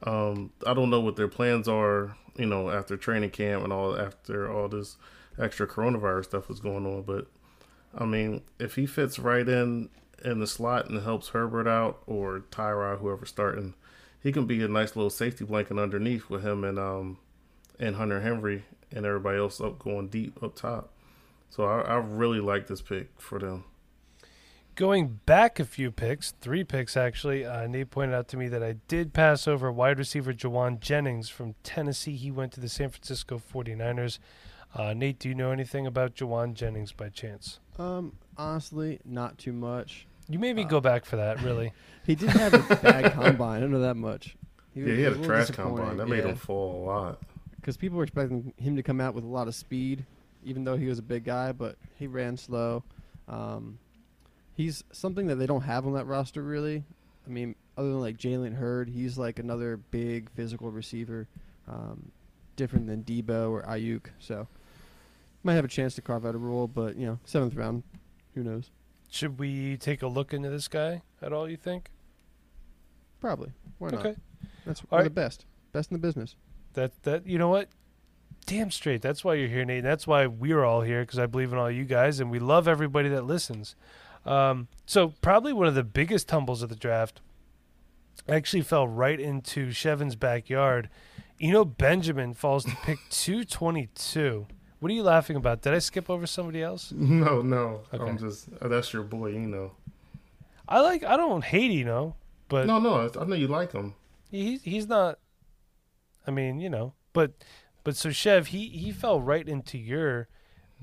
[0.02, 3.98] Um, I don't know what their plans are, you know, after training camp and all
[3.98, 4.96] after all this
[5.38, 7.26] extra coronavirus stuff is going on, but
[7.96, 9.88] I mean, if he fits right in
[10.24, 13.74] in the slot and helps Herbert out or Tyrod, whoever's starting,
[14.22, 17.18] he can be a nice little safety blanket underneath with him and um
[17.78, 20.92] and Hunter Henry and everybody else up going deep up top.
[21.48, 23.64] So I, I really like this pick for them.
[24.76, 28.62] Going back a few picks, three picks actually, uh, Nate pointed out to me that
[28.62, 32.16] I did pass over wide receiver Jauan Jennings from Tennessee.
[32.16, 34.18] He went to the San Francisco 49ers.
[34.74, 37.58] Uh, Nate, do you know anything about Jauan Jennings by chance?
[37.78, 40.06] Um, honestly, not too much.
[40.30, 41.72] You made me Uh, go back for that, really.
[42.06, 43.58] He didn't have a bad combine.
[43.58, 44.34] I don't know that much.
[44.74, 45.98] yeah, he had a trash combine.
[45.98, 47.18] That made him fall a lot.
[47.56, 50.06] because people were expecting him to come out with a lot of speed,
[50.42, 52.82] even though he was a big guy, but he ran slow.
[53.28, 53.78] Um,
[54.54, 56.84] he's something that they don't have on that roster, really.
[57.26, 61.28] I mean, other than like Jalen Hurd, he's like another big physical receiver,
[61.68, 62.10] um,
[62.56, 64.06] different than Deebo or Aiyuk.
[64.18, 64.48] So
[65.44, 67.82] might have a chance to carve out a role, but you know, seventh round,
[68.34, 68.70] who knows?
[69.10, 71.90] Should we take a look into this guy at all, you think?
[73.20, 73.52] Probably.
[73.78, 74.06] Why not?
[74.06, 74.16] Okay.
[74.64, 75.04] That's one of right.
[75.04, 76.36] the best, best in the business.
[76.74, 77.68] That that you know what?
[78.46, 79.02] Damn straight.
[79.02, 79.82] That's why you're here, Nate.
[79.82, 82.66] That's why we're all here because I believe in all you guys and we love
[82.66, 83.74] everybody that listens.
[84.24, 87.20] Um, so probably one of the biggest tumbles of the draft
[88.28, 90.88] actually fell right into Chevin's backyard.
[91.40, 94.46] Eno Benjamin falls to pick 222.
[94.80, 95.60] What are you laughing about?
[95.62, 96.92] Did I skip over somebody else?
[96.96, 97.82] No, no.
[97.92, 98.02] Okay.
[98.02, 99.72] I'm just uh, that's your boy, you know.
[100.68, 101.04] I like.
[101.04, 102.16] I don't hate Eno,
[102.48, 103.10] but No, no.
[103.18, 103.94] I know you like him.
[104.30, 105.18] He he's not.
[106.26, 107.32] I mean, you know, but
[107.84, 110.28] but so Chev, he he fell right into your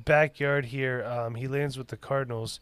[0.04, 1.04] backyard here.
[1.06, 2.60] Um, he lands with the Cardinals.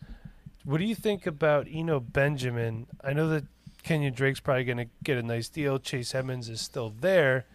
[0.63, 2.87] What do you think about Eno Benjamin?
[3.03, 3.43] I know that
[3.83, 5.77] Kenyan Drake's probably going to get a nice deal.
[5.79, 7.45] Chase Edmonds is still there,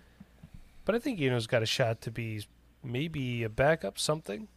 [0.85, 2.47] but I think Eno's got a shot to be
[2.83, 4.49] maybe a backup, something.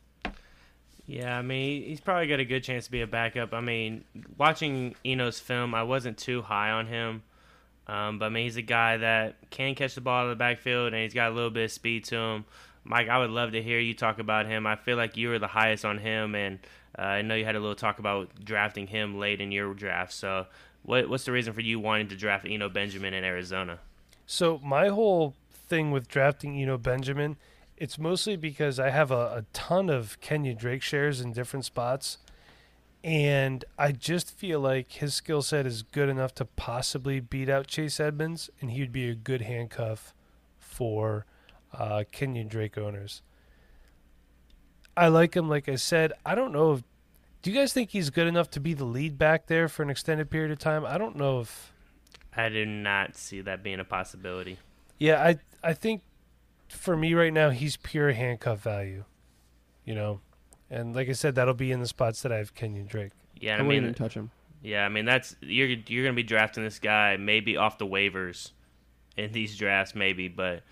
[1.06, 3.54] Yeah, I mean, he's probably got a good chance to be a backup.
[3.54, 4.06] I mean,
[4.38, 7.24] watching Eno's film, I wasn't too high on him.
[7.88, 10.36] Um, but I mean, he's a guy that can catch the ball out of the
[10.38, 12.46] backfield, and he's got a little bit of speed to him.
[12.86, 14.66] Mike, I would love to hear you talk about him.
[14.66, 16.60] I feel like you were the highest on him, and
[16.98, 20.14] uh, I know you had a little talk about drafting him late in your draft.
[20.14, 20.48] So,
[20.84, 23.80] what, what's the reason for you wanting to draft Eno Benjamin in Arizona?
[24.26, 27.38] So my whole thing with drafting Eno Benjamin,
[27.78, 32.18] it's mostly because I have a, a ton of Kenya Drake shares in different spots,
[33.04, 37.68] and I just feel like his skill set is good enough to possibly beat out
[37.68, 40.14] Chase Edmonds, and he would be a good handcuff
[40.58, 41.26] for
[41.74, 43.22] uh, Kenyan Drake owners.
[44.96, 46.14] I like him, like I said.
[46.26, 46.84] I don't know if.
[47.42, 49.90] Do you guys think he's good enough to be the lead back there for an
[49.90, 50.86] extended period of time?
[50.86, 51.74] I don't know if.
[52.36, 54.60] I do not see that being a possibility.
[54.98, 56.02] Yeah, I I think
[56.74, 59.06] for me right now he's pure handcuff value.
[59.86, 60.20] You know.
[60.70, 63.12] And like I said, that'll be in the spots that I have Kenyan Drake.
[63.40, 64.32] Yeah, I, I wouldn't mean, touch him.
[64.62, 68.52] Yeah, I mean that's you're you're gonna be drafting this guy maybe off the waivers
[69.18, 70.64] in these drafts maybe, but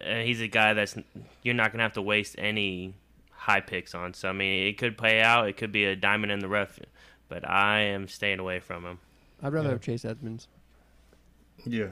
[0.00, 0.96] uh, he's a guy that's
[1.42, 2.94] you're not gonna have to waste any
[3.32, 4.14] high picks on.
[4.14, 5.48] So I mean, it could play out.
[5.48, 6.78] It could be a diamond in the rough,
[7.28, 8.98] but I am staying away from him.
[9.42, 9.72] I'd rather Yeah.
[9.72, 10.48] have Chase Edmonds.
[11.64, 11.88] Yeah.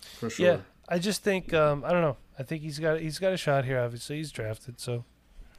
[0.00, 0.46] for sure.
[0.46, 0.56] Yeah,
[0.88, 2.16] I just think um, I don't know.
[2.38, 3.78] I think he's got he's got a shot here.
[3.78, 5.04] Obviously, he's drafted, so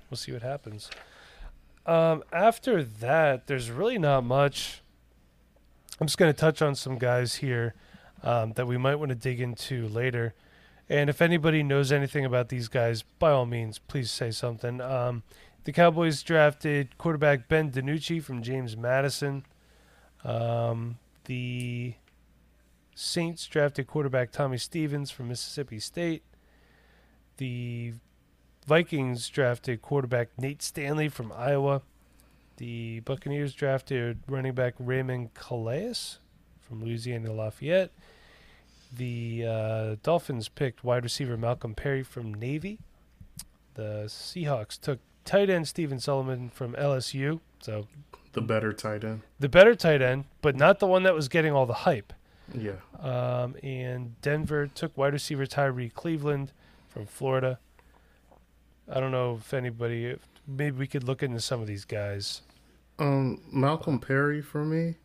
[0.10, 0.90] we'll see what happens.
[1.86, 4.82] Um, after that, there's really not much.
[6.00, 7.74] I'm just going to touch on some guys here
[8.24, 10.34] um, that we might want to dig into later.
[10.88, 14.82] And if anybody knows anything about these guys, by all means, please say something.
[14.82, 15.24] Um,
[15.64, 19.46] the Cowboys drafted quarterback Ben DiNucci from James Madison.
[20.24, 21.94] Um, the
[23.04, 26.22] Saints drafted quarterback Tommy Stevens from Mississippi State.
[27.38, 27.94] The
[28.68, 31.82] Vikings drafted quarterback Nate Stanley from Iowa.
[32.58, 35.94] The Buccaneers drafted running back Raymond Calais
[36.60, 37.92] from Louisiana Lafayette.
[38.94, 42.80] The uh, Dolphins picked wide receiver Malcolm Perry from Navy.
[43.76, 47.40] The Seahawks took tight end Stephen Sullivan from LSU.
[47.62, 47.88] So
[48.34, 49.22] The better tight end.
[49.40, 52.12] the better tight end, but not the one that was getting all the hype.
[52.54, 52.74] Yeah.
[53.00, 56.52] Um, and Denver took wide receiver Tyrie Cleveland
[56.88, 57.60] from Florida.
[58.92, 62.42] I don't know if anybody, if maybe we could look into some of these guys.
[62.98, 64.96] Um, Malcolm Perry for me.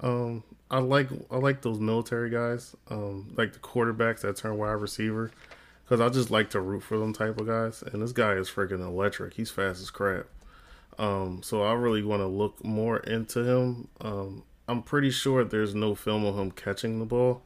[0.00, 2.74] Um, I like I like those military guys.
[2.90, 5.30] Um, like the quarterbacks that turn wide receiver,
[5.84, 7.82] because I just like to root for them type of guys.
[7.82, 9.34] And this guy is freaking electric.
[9.34, 10.26] He's fast as crap.
[10.98, 13.88] Um, so I really want to look more into him.
[14.00, 17.42] Um, I'm pretty sure there's no film of him catching the ball.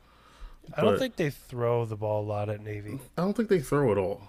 [0.77, 2.99] I don't think they throw the ball a lot at Navy.
[3.17, 4.23] I don't think they throw it all.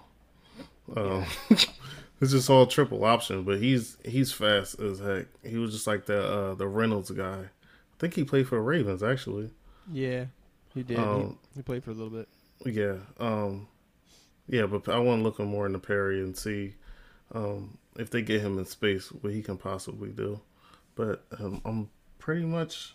[0.96, 5.26] Um, it's just all triple option, but he's he's fast as heck.
[5.44, 7.38] He was just like the uh, the Reynolds guy.
[7.40, 9.50] I think he played for the Ravens actually.
[9.92, 10.26] Yeah,
[10.74, 10.98] he did.
[10.98, 12.28] Um, he, he played for a little bit.
[12.64, 13.68] Yeah, um,
[14.48, 16.74] yeah, but I want to look him more into Perry and see
[17.34, 20.40] um, if they get him in space what he can possibly do.
[20.94, 22.94] But um, I'm pretty much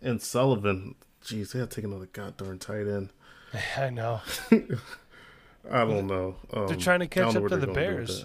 [0.00, 0.94] And Sullivan.
[1.22, 3.10] Jeez, they had to take another goddamn tight end.
[3.76, 4.22] I know.
[5.70, 6.36] I don't know.
[6.54, 8.24] Um, They're trying to catch up to the gonna do with Bears.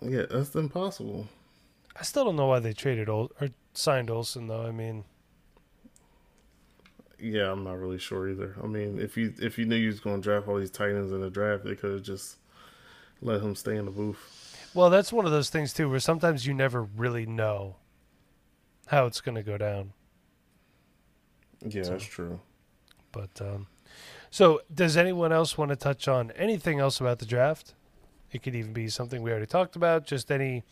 [0.00, 0.10] that.
[0.10, 1.28] Yeah, that's impossible.
[1.98, 4.66] I still don't know why they traded Ol- or signed Olsen though.
[4.66, 5.04] I mean,
[7.20, 8.56] Yeah, I'm not really sure either.
[8.62, 10.90] I mean, if you if you knew you was going to draft all these tight
[10.90, 12.36] ends in the draft, they could have just
[13.22, 14.70] let him stay in the booth.
[14.74, 17.76] well, that's one of those things too, where sometimes you never really know
[18.86, 19.92] how it's going to go down.
[21.66, 22.40] Yeah, So- that's true.
[23.12, 23.68] But um,
[24.30, 27.74] so, does anyone else want to touch on anything else about the draft?
[28.32, 30.04] It could even be something we already talked about.
[30.04, 30.64] Just any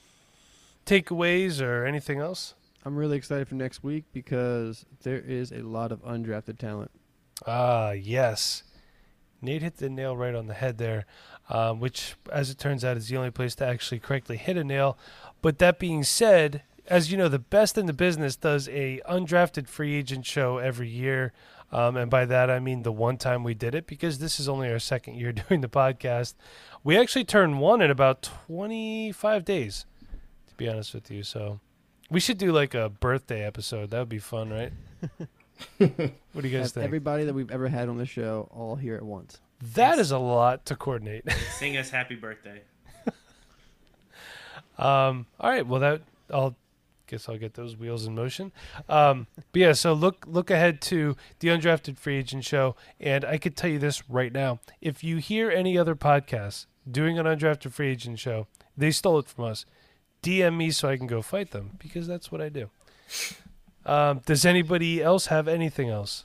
[0.84, 2.54] takeaways or anything else?
[2.84, 6.90] I'm really excited for next week because there is a lot of undrafted talent.
[7.46, 8.64] Ah, yes.
[9.40, 11.06] Nate hit the nail right on the head there,
[11.48, 14.64] um, which, as it turns out, is the only place to actually correctly hit a
[14.64, 14.98] nail.
[15.40, 19.68] But that being said, as you know, the best in the business does a undrafted
[19.68, 21.32] free agent show every year.
[21.70, 24.48] Um, and by that, I mean the one time we did it, because this is
[24.48, 26.34] only our second year doing the podcast.
[26.84, 29.86] We actually turned one in about 25 days,
[30.48, 31.22] to be honest with you.
[31.22, 31.60] So
[32.10, 33.90] we should do like a birthday episode.
[33.90, 34.72] That would be fun, right?
[35.78, 36.84] what do you guys Have think?
[36.84, 39.40] everybody that we've ever had on the show all here at once.
[39.74, 41.24] That is a lot to coordinate.
[41.52, 42.62] Sing us happy birthday.
[44.78, 46.02] um, all right, well that
[46.32, 46.56] I'll
[47.12, 48.52] guess I'll get those wheels in motion.
[48.88, 53.36] Um, but yeah, so look look ahead to the undrafted free agent show, and I
[53.36, 57.72] could tell you this right now: if you hear any other podcasts doing an undrafted
[57.72, 58.46] free agent show,
[58.76, 59.66] they stole it from us.
[60.22, 62.70] DM me so I can go fight them because that's what I do.
[63.84, 66.24] Um, does anybody else have anything else?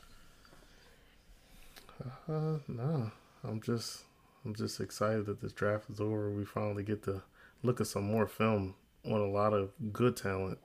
[2.29, 3.11] Uh, no,
[3.43, 4.03] I'm just
[4.45, 6.31] I'm just excited that this draft is over.
[6.31, 7.23] We finally get to
[7.61, 8.75] look at some more film
[9.05, 10.59] on a lot of good talent,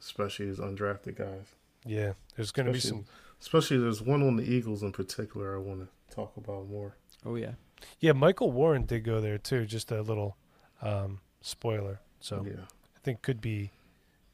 [0.00, 1.46] especially these undrafted guys.
[1.84, 3.04] Yeah, there's going to be some.
[3.40, 6.96] Especially there's one on the Eagles in particular I want to talk about more.
[7.24, 7.52] Oh yeah.
[8.00, 9.64] Yeah, Michael Warren did go there too.
[9.64, 10.36] Just a little
[10.82, 12.00] um, spoiler.
[12.20, 12.62] So yeah,
[12.96, 13.70] I think could be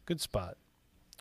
[0.07, 0.57] good spot.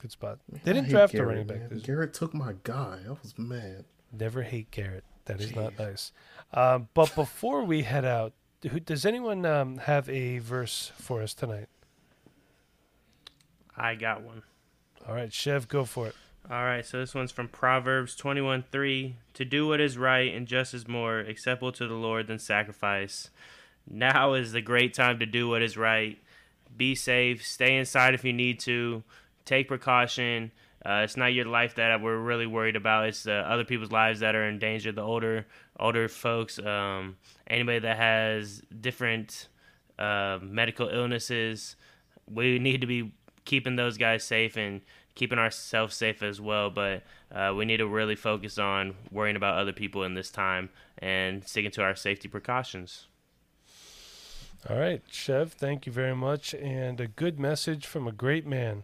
[0.01, 0.39] Good spot.
[0.51, 1.71] Man, They didn't hate draft a Garrett, running back.
[1.71, 1.79] man.
[1.79, 2.99] Garrett took my guy.
[3.05, 3.85] I was mad.
[4.11, 5.03] Never hate Garrett.
[5.25, 6.11] That is not nice.
[6.53, 8.33] Um, but before we head out,
[8.69, 11.67] who, does anyone um, have a verse for us tonight?
[13.77, 14.43] I got one.
[15.07, 16.15] All right, Chev, go for it.
[16.49, 19.15] All right, so this one's from Proverbs 21 3.
[19.35, 23.29] To do what is right and just is more acceptable to the Lord than sacrifice.
[23.89, 26.17] Now is the great time to do what is right.
[26.75, 27.45] Be safe.
[27.45, 29.03] Stay inside if you need to.
[29.45, 30.51] Take precaution.
[30.85, 33.07] Uh, it's not your life that we're really worried about.
[33.07, 34.91] It's the other people's lives that are in danger.
[34.91, 35.47] The older,
[35.79, 37.15] older folks, um,
[37.47, 39.47] anybody that has different
[39.97, 41.77] uh, medical illnesses.
[42.29, 43.13] We need to be
[43.45, 44.81] keeping those guys safe and
[45.15, 46.69] keeping ourselves safe as well.
[46.69, 50.69] But uh, we need to really focus on worrying about other people in this time
[50.97, 53.07] and sticking to our safety precautions.
[54.69, 56.53] All right, Chev, thank you very much.
[56.53, 58.83] And a good message from a great man.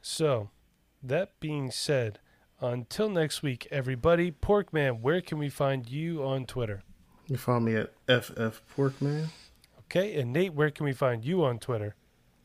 [0.00, 0.50] So,
[1.02, 2.20] that being said,
[2.60, 6.82] until next week, everybody, Porkman, where can we find you on Twitter?
[7.26, 9.26] You find me at FF Porkman.
[9.80, 11.96] Okay, and Nate, where can we find you on Twitter?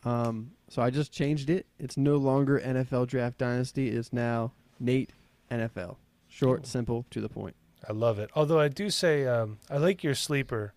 [0.08, 1.66] Um, so I just changed it.
[1.80, 3.90] It's no longer NFL Draft Dynasty.
[3.90, 5.12] It's now Nate
[5.52, 5.98] NFL.
[6.30, 7.56] Short, simple, to the point.
[7.88, 8.30] I love it.
[8.36, 10.74] Although I do say um, I like your sleeper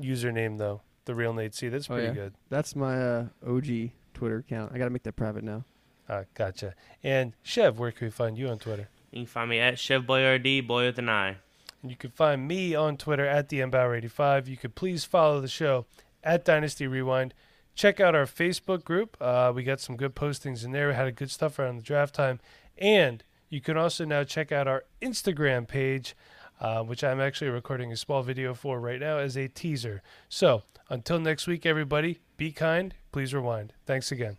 [0.00, 1.68] username though, the real Nate C.
[1.68, 2.14] That's Oh, pretty yeah?
[2.14, 2.34] good.
[2.50, 4.72] That's my uh, OG Twitter account.
[4.74, 5.64] I got to make that private now.
[6.08, 6.74] Uh, gotcha.
[7.02, 8.88] And Chev, where can we find you on Twitter?
[9.10, 11.36] You can find me at Chef Boyardee, boy with an eye.
[11.82, 14.46] And you can find me on Twitter at the Embauer85.
[14.46, 15.86] You could please follow the show
[16.22, 17.34] at Dynasty Rewind.
[17.74, 19.16] Check out our Facebook group.
[19.20, 20.88] Uh, we got some good postings in there.
[20.88, 22.40] We had a good stuff around the draft time.
[22.78, 26.14] And you can also now check out our Instagram page,
[26.60, 30.02] uh, which I'm actually recording a small video for right now as a teaser.
[30.28, 32.94] So until next week, everybody, be kind.
[33.10, 33.72] Please rewind.
[33.86, 34.38] Thanks again.